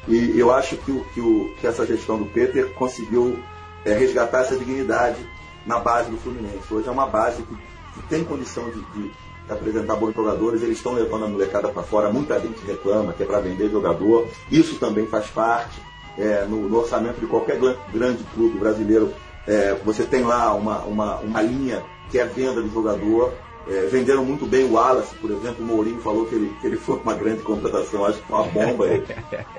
[0.06, 3.38] E eu acho que, o, que, o, que essa gestão do Peter conseguiu
[3.84, 5.18] é, resgatar essa dignidade
[5.66, 6.72] na base do Fluminense.
[6.72, 9.10] Hoje é uma base que, que tem condição de, de,
[9.48, 13.26] apresentar bons jogadores, eles estão levando a molecada para fora, muita gente reclama que é
[13.26, 15.80] para vender jogador, isso também faz parte.
[16.18, 17.58] É, no, no, orçamento de qualquer
[17.92, 19.14] grande clube brasileiro,
[19.48, 23.32] é, você tem lá uma, uma, uma linha que é venda de jogador,
[23.66, 26.76] é, venderam muito bem o Wallace, por exemplo, o Mourinho falou que ele, que ele
[26.76, 28.86] foi uma grande contratação, acho que foi uma bomba.
[28.86, 29.00] É,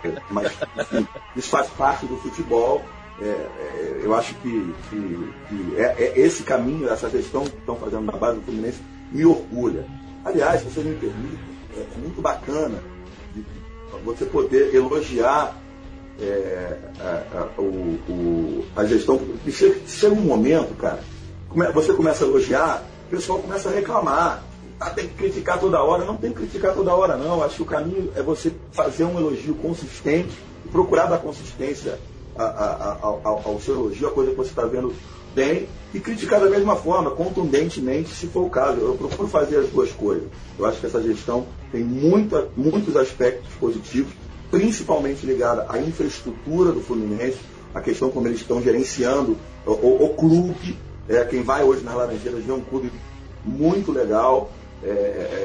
[0.30, 2.84] mas enfim, isso faz parte do futebol.
[3.22, 7.76] É, é, eu acho que, que, que é, é, esse caminho, essa gestão que estão
[7.76, 9.86] fazendo na base do Fluminense, me orgulha.
[10.24, 11.38] Aliás, se você me permite,
[11.76, 12.80] é, muito bacana
[14.06, 15.59] você poder elogiar
[17.00, 19.20] a, a, o, o, a gestão.
[19.50, 21.00] Chega, chega um momento, cara,
[21.74, 24.44] você começa a elogiar o pessoal começa a reclamar.
[24.80, 26.06] Ah, tem que criticar toda hora.
[26.06, 27.44] Não tem que criticar toda hora, não.
[27.44, 30.38] Acho que o caminho é você fazer um elogio consistente
[30.72, 32.00] procurar dar consistência
[32.38, 34.94] a, a, a, ao, ao seu elogio, a coisa que você está vendo
[35.34, 38.80] bem, e criticar da mesma forma, contundentemente, se for o caso.
[38.80, 40.28] Eu procuro fazer as duas coisas.
[40.58, 44.14] Eu acho que essa gestão tem muita, muitos aspectos positivos,
[44.52, 47.40] principalmente ligada à infraestrutura do Fluminense,
[47.74, 50.78] a questão como eles estão gerenciando o, o, o clube,
[51.08, 52.92] é, quem vai hoje nas Laranjeiras vê um clube
[53.44, 54.52] muito legal,
[54.84, 54.92] é, é,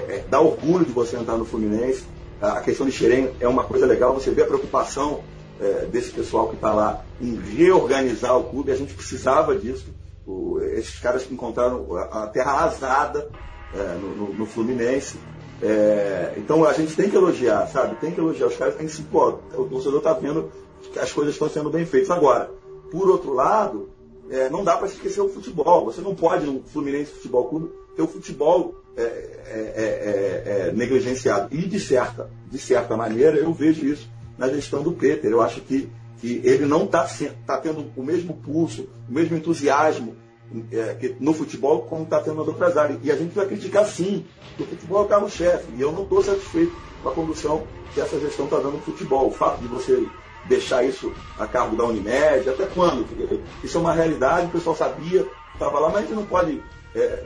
[0.08, 2.04] é, dá orgulho de você entrar no Fluminense.
[2.40, 5.20] A questão de Xerém é uma coisa legal, você vê a preocupação
[5.60, 9.86] é, desse pessoal que está lá em reorganizar o clube, a gente precisava disso.
[10.26, 13.28] O, esses caras que encontraram a terra arrasada
[13.74, 15.18] é, no, no, no, Fluminense.
[15.62, 17.96] É, então a gente tem que elogiar, sabe?
[17.96, 18.46] Tem que elogiar.
[18.46, 19.02] Os caras têm que se.
[19.02, 20.50] Pô, o torcedor está vendo
[20.92, 22.10] que as coisas estão sendo bem feitas.
[22.10, 22.50] Agora,
[22.90, 23.90] por outro lado,
[24.30, 25.84] é, não dá para esquecer o futebol.
[25.86, 31.54] Você não pode, no Fluminense Futebol Clube, ter o futebol é é, é, é, negligenciado.
[31.54, 34.08] E, de certa, de certa maneira, eu vejo isso
[34.38, 35.30] na gestão do Peter.
[35.30, 35.88] Eu acho que,
[36.20, 37.08] que ele não está
[37.46, 40.16] tá tendo o mesmo pulso, o mesmo entusiasmo
[41.00, 42.98] que, no futebol como está tendo outras áreas.
[43.02, 45.66] E a gente vai criticar sim, porque o futebol é o carro-chefe.
[45.76, 46.72] E eu não estou satisfeito
[47.02, 49.28] com a condução que essa gestão está dando no futebol.
[49.28, 50.06] O fato de você
[50.46, 52.48] deixar isso a cargo da Unimed?
[52.48, 53.06] Até quando?
[53.62, 56.62] Isso é uma realidade, o pessoal sabia, estava lá, mas a gente não pode
[56.94, 57.24] é,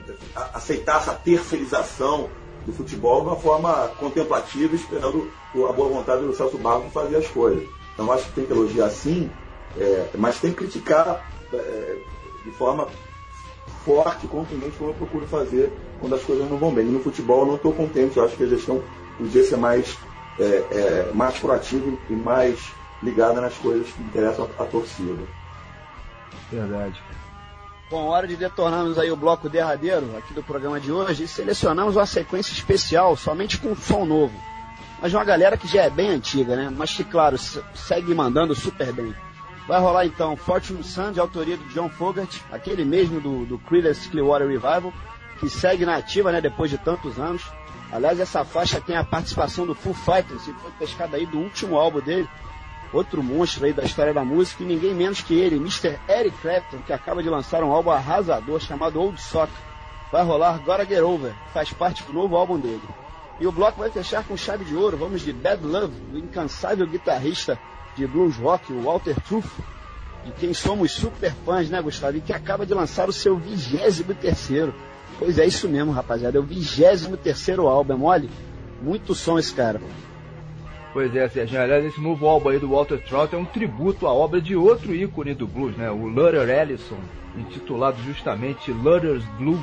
[0.54, 2.28] aceitar essa terceirização
[2.64, 7.26] do futebol de uma forma contemplativa, esperando a boa vontade do Celso Barros fazer as
[7.26, 7.66] coisas.
[7.94, 9.30] Então acho que tem que elogiar sim,
[9.76, 11.96] é, mas tem que criticar é,
[12.44, 12.86] de forma
[13.88, 16.86] forte, contundente, como eu procuro fazer quando as coisas não vão bem.
[16.86, 18.82] E no futebol eu não estou contente, eu acho que a gestão
[19.16, 19.98] podia ser mais,
[20.38, 22.70] é, é, mais proativa e mais
[23.02, 25.22] ligada nas coisas que interessam a torcida.
[26.52, 27.02] Verdade.
[27.90, 31.96] Bom, hora de detornarmos aí o bloco derradeiro aqui do programa de hoje e selecionamos
[31.96, 34.34] uma sequência especial somente com som novo.
[35.00, 36.70] Mas de uma galera que já é bem antiga, né?
[36.76, 39.14] Mas que, claro, segue mandando super bem.
[39.68, 44.08] Vai rolar então Fortune Sun, de autoria do John Fogerty, aquele mesmo do, do Creedence
[44.08, 44.90] Clearwater Revival,
[45.38, 47.44] que segue na ativa, né, depois de tantos anos.
[47.92, 51.76] Aliás, essa faixa tem a participação do Foo Fighters, e foi pescada aí do último
[51.76, 52.26] álbum dele,
[52.94, 55.98] outro monstro aí da história da música, e ninguém menos que ele, Mr.
[56.08, 59.52] Eric Clapton, que acaba de lançar um álbum arrasador chamado Old Sock.
[60.10, 62.88] vai rolar Gotta Get Over, faz parte do novo álbum dele.
[63.38, 66.86] E o bloco vai fechar com chave de ouro, vamos de Bad Love, do incansável
[66.86, 67.58] guitarrista
[67.98, 69.50] de blues rock, o Walter Truth,
[70.24, 72.16] de quem somos super fãs, né, Gustavo?
[72.16, 74.72] E que acaba de lançar o seu vigésimo terceiro.
[75.18, 78.30] Pois é, isso mesmo, rapaziada, é o vigésimo terceiro álbum, é mole?
[78.80, 79.80] Muito som esse cara.
[80.92, 81.60] Pois é, Sérgio.
[81.60, 84.94] Aliás, esse novo álbum aí do Walter Trout é um tributo à obra de outro
[84.94, 85.90] ícone do blues, né?
[85.90, 86.98] O Luther Ellison,
[87.36, 89.60] intitulado justamente Luther's Blues.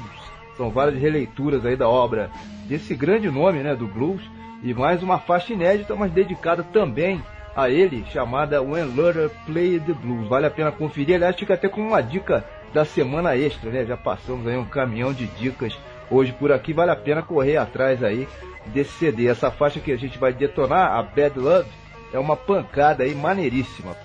[0.58, 2.30] São várias releituras aí da obra
[2.68, 4.22] desse grande nome, né, do blues.
[4.64, 7.22] E mais uma faixa inédita, mas dedicada também
[7.56, 10.28] a ele, chamada When Luther Played the Blues.
[10.28, 11.16] Vale a pena conferir.
[11.16, 13.86] Aliás, fica até como uma dica da semana extra, né?
[13.86, 15.78] Já passamos aí um caminhão de dicas
[16.12, 16.74] hoje por aqui.
[16.74, 18.28] Vale a pena correr atrás aí
[18.68, 19.28] desse CD.
[19.28, 21.70] Essa faixa que a gente vai detonar, a Bad Love,
[22.12, 23.96] é uma pancada aí maneiríssima.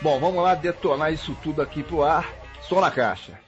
[0.00, 2.28] Bom, vamos lá detonar isso tudo aqui pro ar.
[2.62, 3.41] Som na caixa.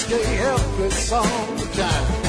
[0.00, 2.19] stay helpless all the time.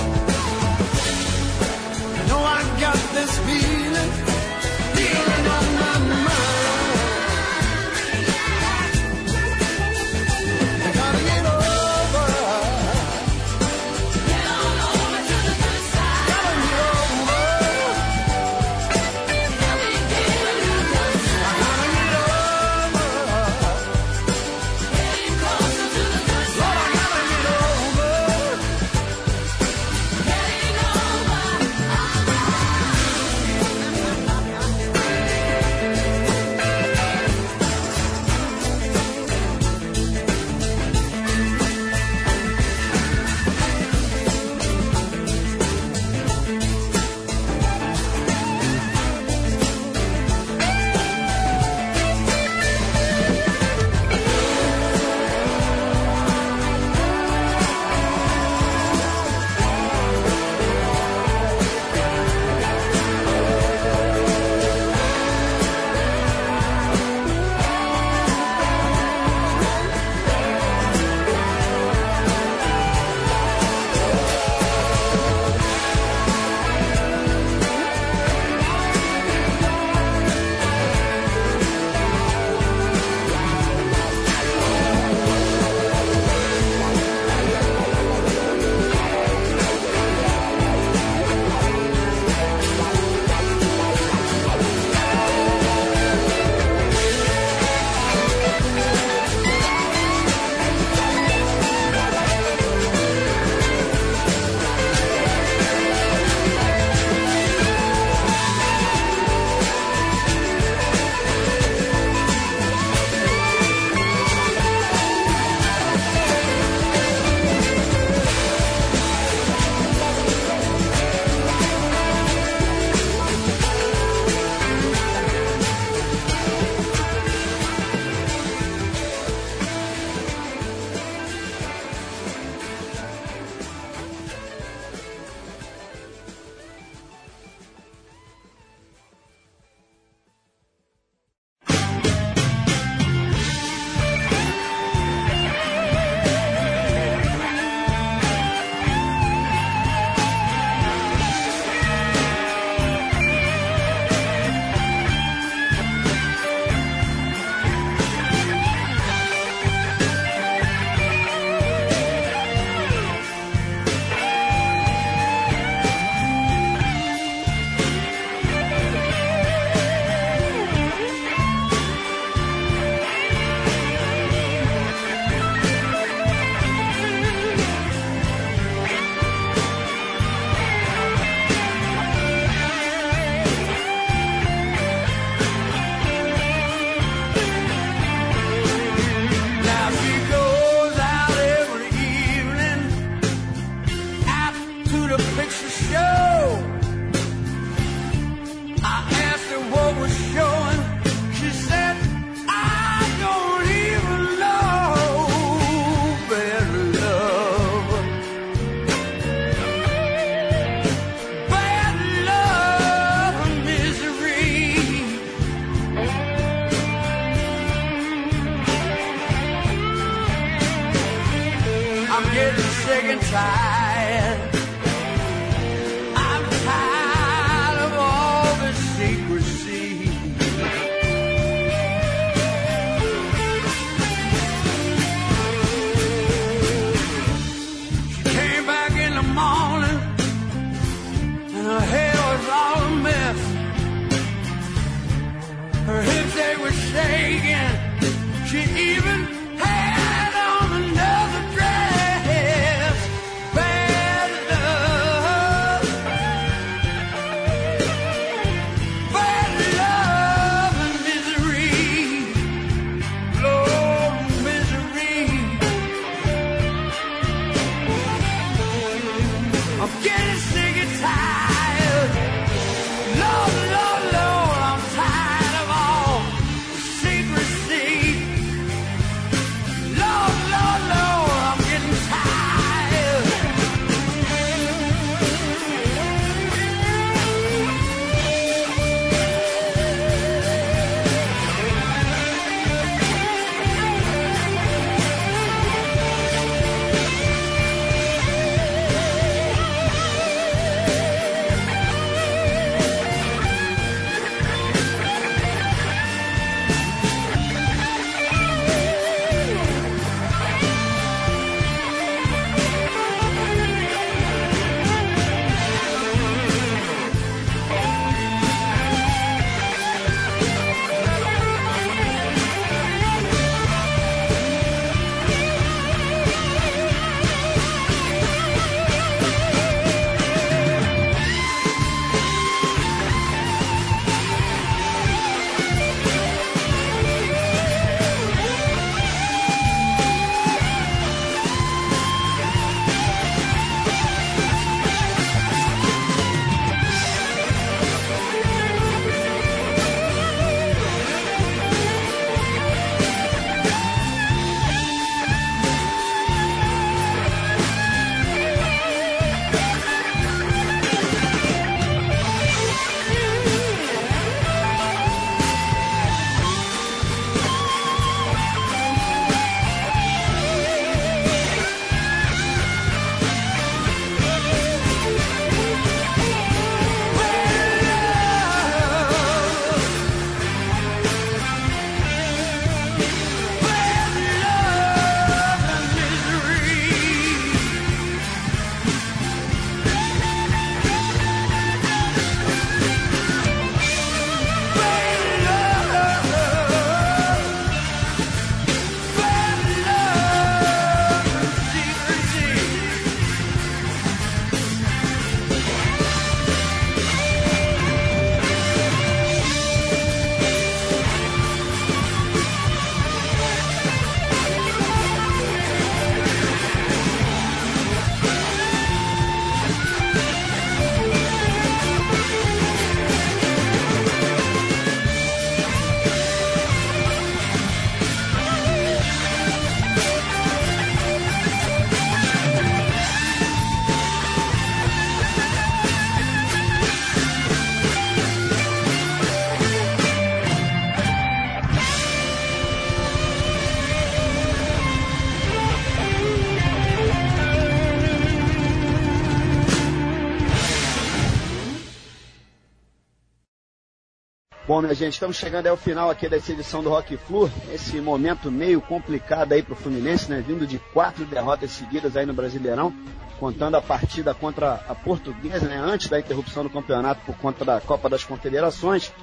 [454.81, 458.49] Bom, minha gente, estamos chegando ao final aqui dessa edição do Rock Flu, esse momento
[458.49, 460.43] meio complicado aí pro Fluminense, né?
[460.45, 462.91] Vindo de quatro derrotas seguidas aí no Brasileirão,
[463.39, 465.77] contando a partida contra a Portuguesa, né?
[465.77, 469.13] Antes da interrupção do campeonato por conta da Copa das Confederações.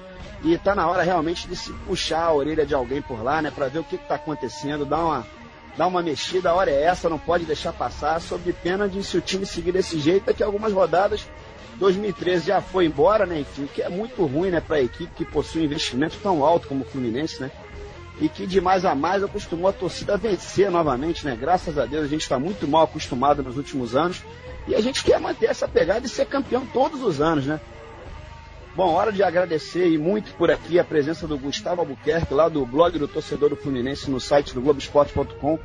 [0.45, 3.51] E tá na hora realmente de se puxar a orelha de alguém por lá, né?
[3.51, 5.27] Para ver o que, que tá acontecendo, dar uma,
[5.77, 9.19] dar uma mexida, a hora é essa, não pode deixar passar, sob pena de se
[9.19, 11.27] o time seguir desse jeito, daqui a algumas rodadas
[11.79, 13.41] 2013 já foi embora, né?
[13.41, 16.45] Enfim, o que é muito ruim, né, para a equipe que possui um investimento tão
[16.45, 17.51] alto como o Fluminense, né?
[18.21, 21.37] E que de mais a mais acostumou a torcida a vencer novamente, né?
[21.41, 24.23] Graças a Deus a gente está muito mal acostumado nos últimos anos
[24.67, 27.61] e a gente quer manter essa pegada e ser campeão todos os anos, né?
[28.75, 32.65] Bom, hora de agradecer e muito por aqui a presença do Gustavo Albuquerque, lá do
[32.65, 35.59] blog do Torcedor do Fluminense, no site do Globoesporte.com.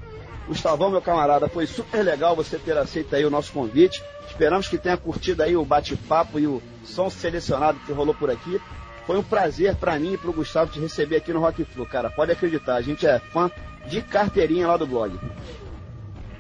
[0.48, 4.04] Gustavão, meu camarada, foi super legal você ter aceito aí o nosso convite.
[4.34, 8.60] Esperamos que tenha curtido aí o bate-papo e o som selecionado que rolou por aqui.
[9.06, 11.86] Foi um prazer para mim e para o Gustavo te receber aqui no Rock Flu,
[11.86, 12.10] cara.
[12.10, 13.52] Pode acreditar, a gente é fã
[13.86, 15.20] de carteirinha lá do blog.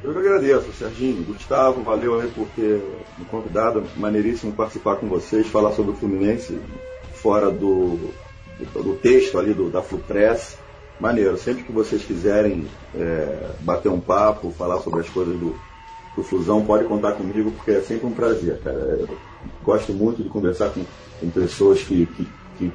[0.03, 1.23] Eu que agradeço, Serginho.
[1.23, 2.83] Gustavo, valeu aí por ter
[3.15, 3.83] me convidado.
[3.95, 6.59] Maneiríssimo participar com vocês, falar sobre o Fluminense
[7.13, 8.11] fora do,
[8.57, 10.57] do, do texto ali do, da Flupress.
[10.99, 11.37] Maneiro.
[11.37, 15.55] Sempre que vocês quiserem é, bater um papo, falar sobre as coisas do,
[16.15, 18.77] do Fusão, pode contar comigo, porque é sempre um prazer, cara.
[18.77, 19.17] Eu
[19.63, 20.83] gosto muito de conversar com,
[21.19, 22.27] com pessoas que, que,
[22.57, 22.71] que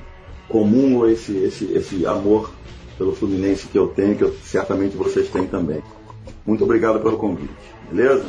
[0.48, 2.52] comungam esse, esse, esse amor
[2.96, 5.82] pelo Fluminense que eu tenho, que eu, certamente vocês têm também.
[6.44, 7.54] Muito obrigado pelo convite,
[7.90, 8.26] beleza?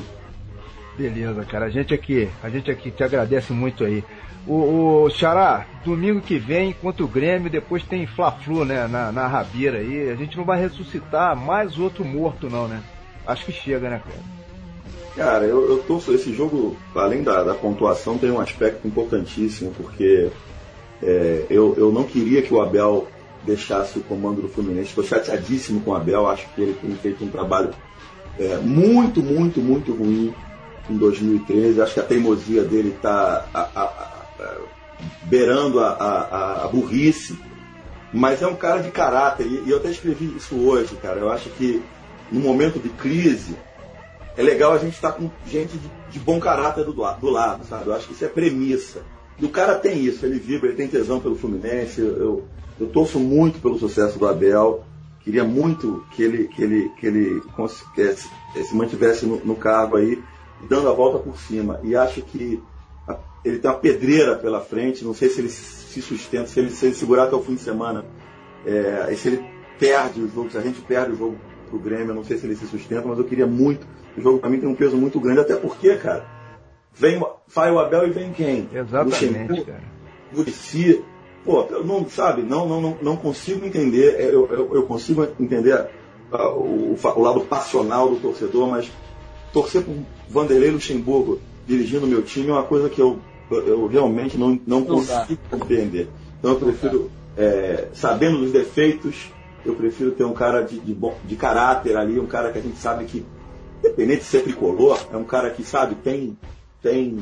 [0.98, 1.66] Beleza, cara.
[1.66, 4.04] A gente aqui, a gente aqui te agradece muito aí.
[4.46, 9.28] O, o Xará, domingo que vem, contra o Grêmio, depois tem Fla-Flu, né, na, na
[9.28, 10.10] Rabeira aí.
[10.10, 12.82] A gente não vai ressuscitar mais outro morto, não, né?
[13.26, 14.39] Acho que chega, né, cara?
[15.16, 16.14] Cara, eu, eu torço.
[16.14, 20.30] Esse jogo, além da, da pontuação, tem um aspecto importantíssimo, porque
[21.02, 23.08] é, eu, eu não queria que o Abel
[23.44, 24.90] deixasse o comando do Fluminense.
[24.90, 27.72] Estou chateadíssimo com o Abel, acho que ele tem feito um trabalho
[28.38, 30.34] é, muito, muito, muito ruim
[30.90, 31.82] em 2013.
[31.82, 33.46] Acho que a teimosia dele está
[35.24, 37.38] beirando a, a, a, burrice,
[38.14, 39.46] mas é um cara de caráter.
[39.46, 41.20] E, e eu até escrevi isso hoje, cara.
[41.20, 41.82] Eu acho que
[42.32, 43.56] no momento de crise
[44.40, 47.66] é legal a gente estar tá com gente de, de, bom caráter do, do lado,
[47.66, 47.88] sabe?
[47.88, 49.02] Eu acho que isso é premissa.
[49.38, 52.00] E o cara tem isso, ele vibra, ele tem tesão pelo Fluminense.
[52.00, 52.46] Eu,
[52.80, 54.86] eu, torço muito pelo sucesso do Abel.
[55.20, 57.42] Queria muito que ele, que ele, que ele
[58.64, 60.24] se mantivesse no, no cargo aí,
[60.70, 61.82] dando a volta por cima.
[61.84, 62.64] E acho que
[63.44, 66.86] ele tem uma pedreira pela frente, não sei se ele se sustenta, se ele, se
[66.86, 68.06] ele segurar até o fim de semana,
[68.66, 69.46] é, se ele
[69.78, 71.38] perde o jogo, se a gente perde o jogo
[71.70, 73.86] pro Grêmio, eu não sei se ele se sustenta, mas eu queria muito.
[74.18, 76.26] O jogo para mim tem um peso muito grande, até porque, cara,
[76.94, 78.70] vem, sai o Abel e vem quem?
[78.74, 79.84] Exatamente, cara.
[80.34, 81.04] Murici,
[81.44, 85.28] pô, eu não, sabe, não, não, não, não consigo entender, é, eu, eu, eu consigo
[85.40, 85.88] entender
[86.32, 88.92] uh, o, o, lado passional do torcedor, mas
[89.52, 89.96] torcer por
[90.30, 93.20] Vanderlei Luxemburgo dirigindo o meu time é uma coisa que eu,
[93.52, 95.58] eu realmente não, não, não consigo dá.
[95.58, 96.10] compreender.
[96.40, 99.32] Então eu prefiro, é, sabendo dos defeitos,
[99.66, 102.62] eu prefiro ter um cara de, de, bom, de caráter ali, um cara que a
[102.62, 103.26] gente sabe que,
[103.80, 106.38] independente de ser tricolor, é um cara que, sabe, tem,
[106.82, 107.18] tem,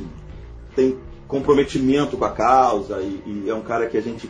[0.76, 0.98] tem
[1.28, 4.30] comprometimento com a causa e, e é um cara que a gente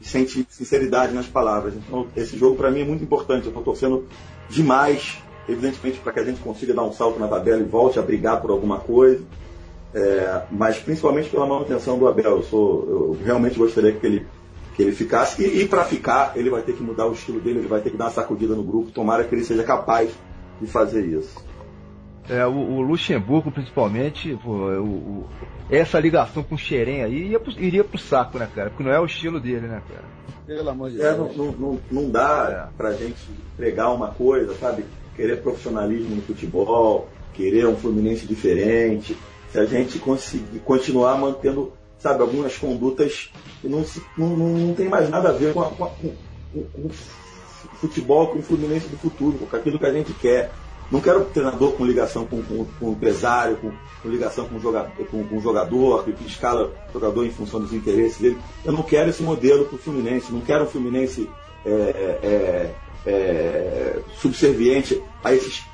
[0.00, 1.74] sente sinceridade nas palavras.
[1.74, 3.44] Então, esse jogo para mim é muito importante.
[3.44, 4.06] Eu estou torcendo
[4.48, 5.18] demais,
[5.48, 8.40] evidentemente, para que a gente consiga dar um salto na tabela e volte a brigar
[8.40, 9.22] por alguma coisa.
[9.94, 12.36] É, mas principalmente pela manutenção do Abel.
[12.36, 14.26] Eu, sou, eu realmente gostaria que ele,
[14.74, 15.42] que ele ficasse.
[15.42, 17.90] E, e para ficar, ele vai ter que mudar o estilo dele, ele vai ter
[17.90, 18.90] que dar uma sacudida no grupo.
[18.90, 20.10] Tomara que ele seja capaz
[20.60, 21.51] de fazer isso.
[22.28, 25.28] É, o, o Luxemburgo, principalmente, pô, o, o,
[25.70, 28.70] essa ligação com o Xerém aí ia pro, iria pro saco, né, cara?
[28.70, 30.04] Porque não é o estilo dele, né, cara?
[30.46, 31.36] Pelo amor de é, Deus.
[31.36, 32.76] Não, não, não dá é.
[32.76, 34.84] pra gente pregar uma coisa, sabe?
[35.16, 39.16] Querer profissionalismo no futebol, querer um Fluminense diferente
[39.52, 43.30] se a gente conseguir continuar mantendo, sabe, algumas condutas
[43.60, 46.14] que não, se, não, não tem mais nada a ver com, a, com, com,
[46.52, 46.90] com o
[47.76, 50.50] futebol, com o Fluminense do futuro, com aquilo que a gente quer.
[50.92, 54.56] Não quero um treinador com ligação com, com, com o empresário, com, com ligação com
[54.56, 58.38] o jogador, com, com jogador, que escala o jogador em função dos interesses dele.
[58.62, 60.30] Eu não quero esse modelo para o Fluminense.
[60.30, 61.30] Não quero um Fluminense
[61.64, 61.70] é,
[62.22, 62.74] é,
[63.06, 65.64] é, subserviente a esses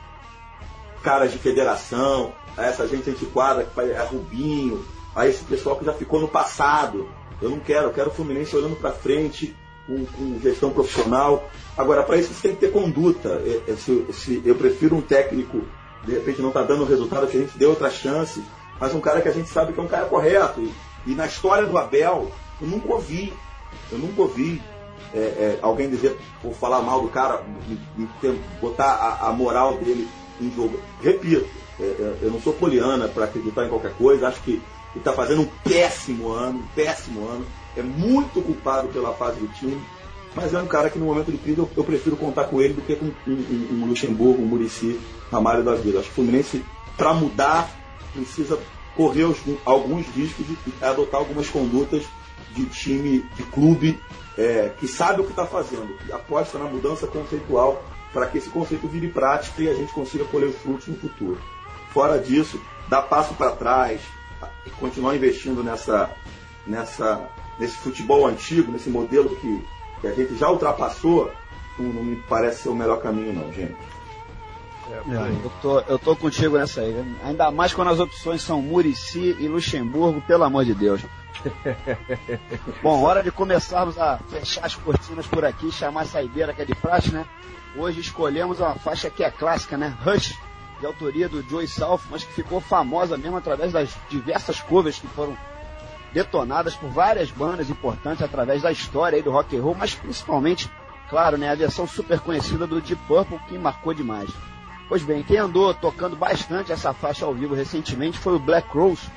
[1.03, 4.85] caras de federação, a essa gente antiquada que é Rubinho,
[5.16, 7.09] a esse pessoal que já ficou no passado.
[7.43, 9.57] Eu não quero, eu quero o Fluminense olhando para frente,
[9.89, 11.48] com, com, gestão profissional.
[11.77, 13.43] Agora, para isso você tem que ter conduta.
[13.44, 15.62] É, é, se, se, eu prefiro um técnico,
[16.05, 18.44] de repente não está dando o resultado que a gente deu outra chance,
[18.78, 20.60] mas um cara que a gente sabe que é um cara correto.
[20.60, 20.73] E,
[21.06, 23.32] e na história do Abel, eu nunca ouvi,
[23.90, 24.62] eu nunca ouvi
[25.15, 27.43] é, é, alguém dizer, por falar mal do cara,
[28.60, 30.06] botar a, a moral dele
[30.40, 30.78] em jogo.
[31.02, 31.48] Repito,
[31.81, 34.62] é, é, eu não sou poliana para acreditar em qualquer coisa, acho que ele
[34.97, 37.47] está fazendo um péssimo ano, um péssimo ano,
[37.81, 39.81] é muito culpado pela fase do time,
[40.35, 42.75] mas é um cara que no momento de crise eu, eu prefiro contar com ele
[42.75, 44.99] do que com um, um, um Luxemburgo, um Murici,
[45.31, 45.99] Ramalho da vida.
[45.99, 46.65] Acho que o Fluminense,
[46.97, 47.71] para mudar,
[48.13, 48.59] precisa
[48.97, 52.05] correr os, alguns riscos e adotar algumas condutas
[52.55, 53.99] de time, de clube,
[54.37, 57.83] é, que sabe o que está fazendo, que aposta na mudança conceitual
[58.13, 61.39] para que esse conceito vire prática e a gente consiga colher os frutos no futuro.
[61.93, 64.01] Fora disso, dar passo para trás,
[64.79, 66.11] continuar investindo nessa,
[66.67, 69.64] nessa, nesse futebol antigo, nesse modelo que,
[70.01, 71.30] que a gente já ultrapassou,
[71.78, 73.76] não, não me parece ser o melhor caminho não, gente.
[74.90, 77.16] É, eu, tô, eu tô contigo nessa aí.
[77.22, 81.02] Ainda mais quando as opções são Murici e Luxemburgo, pelo amor de Deus.
[82.82, 86.64] Bom, hora de começarmos a fechar as cortinas por aqui, chamar a saideira que é
[86.64, 87.26] de praxe, né?
[87.76, 89.94] Hoje escolhemos uma faixa que é clássica, né?
[90.02, 90.35] Rush,
[90.80, 95.06] de autoria do Joey South, mas que ficou famosa mesmo através das diversas covers que
[95.09, 95.36] foram
[96.19, 100.69] detonadas por várias bandas importantes através da história do rock and roll, mas principalmente,
[101.09, 104.28] claro, né, a versão super conhecida do Deep Purple que marcou demais.
[104.89, 109.09] Pois bem, quem andou tocando bastante essa faixa ao vivo recentemente foi o Black Rose,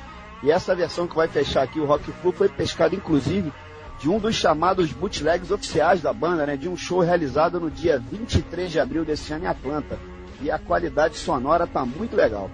[0.44, 3.52] e essa versão que vai fechar aqui o Rock Flu foi pescada inclusive
[4.00, 7.98] de um dos chamados bootlegs oficiais da banda, né, de um show realizado no dia
[7.98, 9.98] 23 de abril desse ano em Atlanta.
[10.40, 12.52] E a qualidade sonora tá muito legal.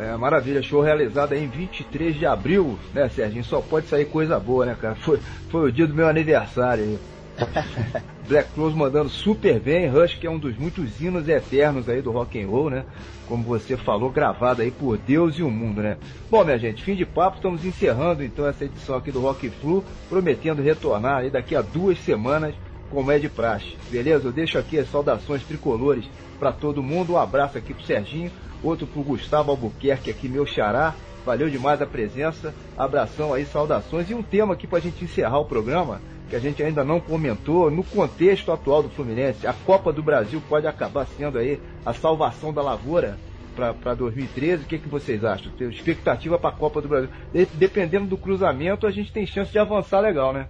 [0.00, 3.44] É, maravilha, show realizado em 23 de abril, né, Serginho?
[3.44, 4.94] Só pode sair coisa boa, né, cara?
[4.94, 5.20] Foi,
[5.50, 6.98] foi o dia do meu aniversário aí.
[8.26, 12.10] Black Crowes mandando super bem, Rush que é um dos muitos hinos eternos aí do
[12.12, 12.86] rock and roll, né?
[13.28, 15.98] Como você falou, gravado aí por Deus e o mundo, né?
[16.30, 19.84] Bom, minha gente, fim de papo, estamos encerrando então essa edição aqui do Rock Flu,
[20.08, 22.54] prometendo retornar aí daqui a duas semanas,
[22.90, 23.76] como é de praxe.
[23.90, 24.28] Beleza?
[24.28, 26.08] Eu deixo aqui as saudações tricolores
[26.38, 28.30] para todo mundo, um abraço aqui pro Serginho,
[28.62, 30.94] outro pro Gustavo Albuquerque aqui, meu xará.
[31.24, 35.44] Valeu demais a presença, abração aí, saudações e um tema aqui pra gente encerrar o
[35.44, 36.00] programa
[36.30, 40.40] que a gente ainda não comentou, no contexto atual do Fluminense, a Copa do Brasil
[40.48, 43.18] pode acabar sendo aí a salvação da lavoura
[43.56, 44.62] para 2013.
[44.62, 45.50] O que, que vocês acham?
[45.52, 47.10] Tem expectativa para a Copa do Brasil?
[47.54, 50.46] Dependendo do cruzamento, a gente tem chance de avançar legal, né?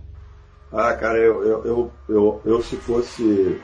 [0.71, 3.61] Ah, cara, eu, eu, eu, eu se fosse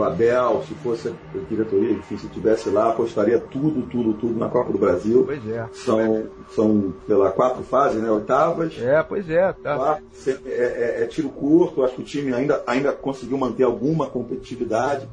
[0.00, 4.48] o Abel, se fosse a diretoria, enfim, se tivesse lá, apostaria tudo, tudo, tudo na
[4.48, 5.24] Copa do Brasil.
[5.24, 5.66] Pois é.
[5.72, 8.10] São, são pela quatro fases, né?
[8.10, 8.76] Oitavas.
[8.78, 9.52] É, pois é.
[9.52, 9.76] Tá.
[9.76, 14.06] Quatro, é, é, é, tiro curto, acho que o time ainda, ainda conseguiu manter alguma
[14.06, 15.08] competitividade.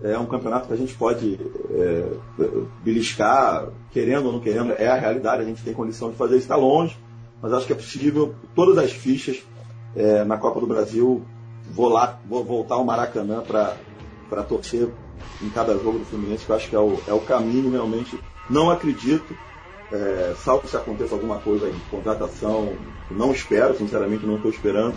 [0.00, 1.40] É um campeonato que a gente pode
[1.70, 2.06] é,
[2.84, 6.44] beliscar, querendo ou não querendo, é a realidade, a gente tem condição de fazer isso,
[6.44, 6.96] está longe,
[7.42, 9.42] mas acho que é possível, todas as fichas
[9.96, 11.24] é, na Copa do Brasil,
[11.70, 13.76] vou lá, vou voltar ao Maracanã para
[14.28, 14.88] para torcer
[15.42, 18.18] em cada jogo do Fluminense, que eu acho que é o, é o caminho realmente.
[18.48, 19.36] Não acredito,
[19.92, 22.72] é, salvo se aconteça alguma coisa de contratação,
[23.10, 24.94] não espero, sinceramente não estou esperando,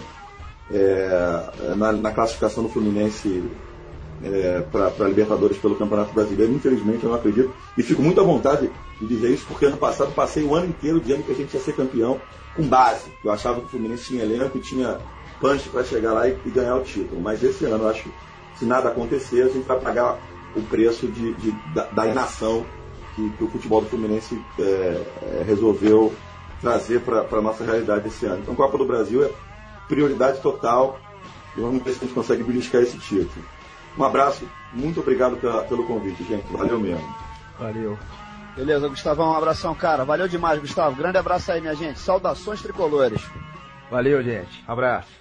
[0.72, 3.44] é, na, na, classificação do Fluminense
[4.24, 7.54] é, para Libertadores pelo Campeonato Brasileiro, infelizmente eu não acredito.
[7.78, 11.00] E fico muito à vontade de dizer isso, porque ano passado passei o ano inteiro
[11.00, 12.22] dizendo que a gente ia ser campeão
[12.56, 13.12] com base.
[13.24, 15.00] Eu achava que o Fluminense tinha elenco e tinha
[15.40, 17.20] punch para chegar lá e, e ganhar o título.
[17.20, 18.10] Mas esse ano eu acho
[18.62, 20.20] se nada acontecer, a gente vai pagar
[20.56, 22.64] o preço de, de da, da, inação
[23.16, 26.14] que, que, o futebol do Fluminense é, é, resolveu
[26.62, 28.42] trazer para a nossa realidade esse ano.
[28.44, 29.32] Então, Copa do Brasil é
[29.88, 31.00] prioridade total
[31.58, 33.44] e vamos ver se a gente consegue beliscar esse título.
[33.98, 36.46] Um abraço, muito obrigado pela, pelo convite, gente.
[36.54, 37.16] Valeu mesmo.
[37.58, 37.98] Valeu.
[38.56, 40.06] Beleza, Gustavão, um abração, cara.
[40.06, 40.96] Valeu demais, Gustavo.
[40.96, 41.98] Grande abraço aí, minha gente.
[41.98, 43.22] Saudações tricolores.
[43.90, 44.64] Valeu, gente.
[44.68, 45.21] Abraço.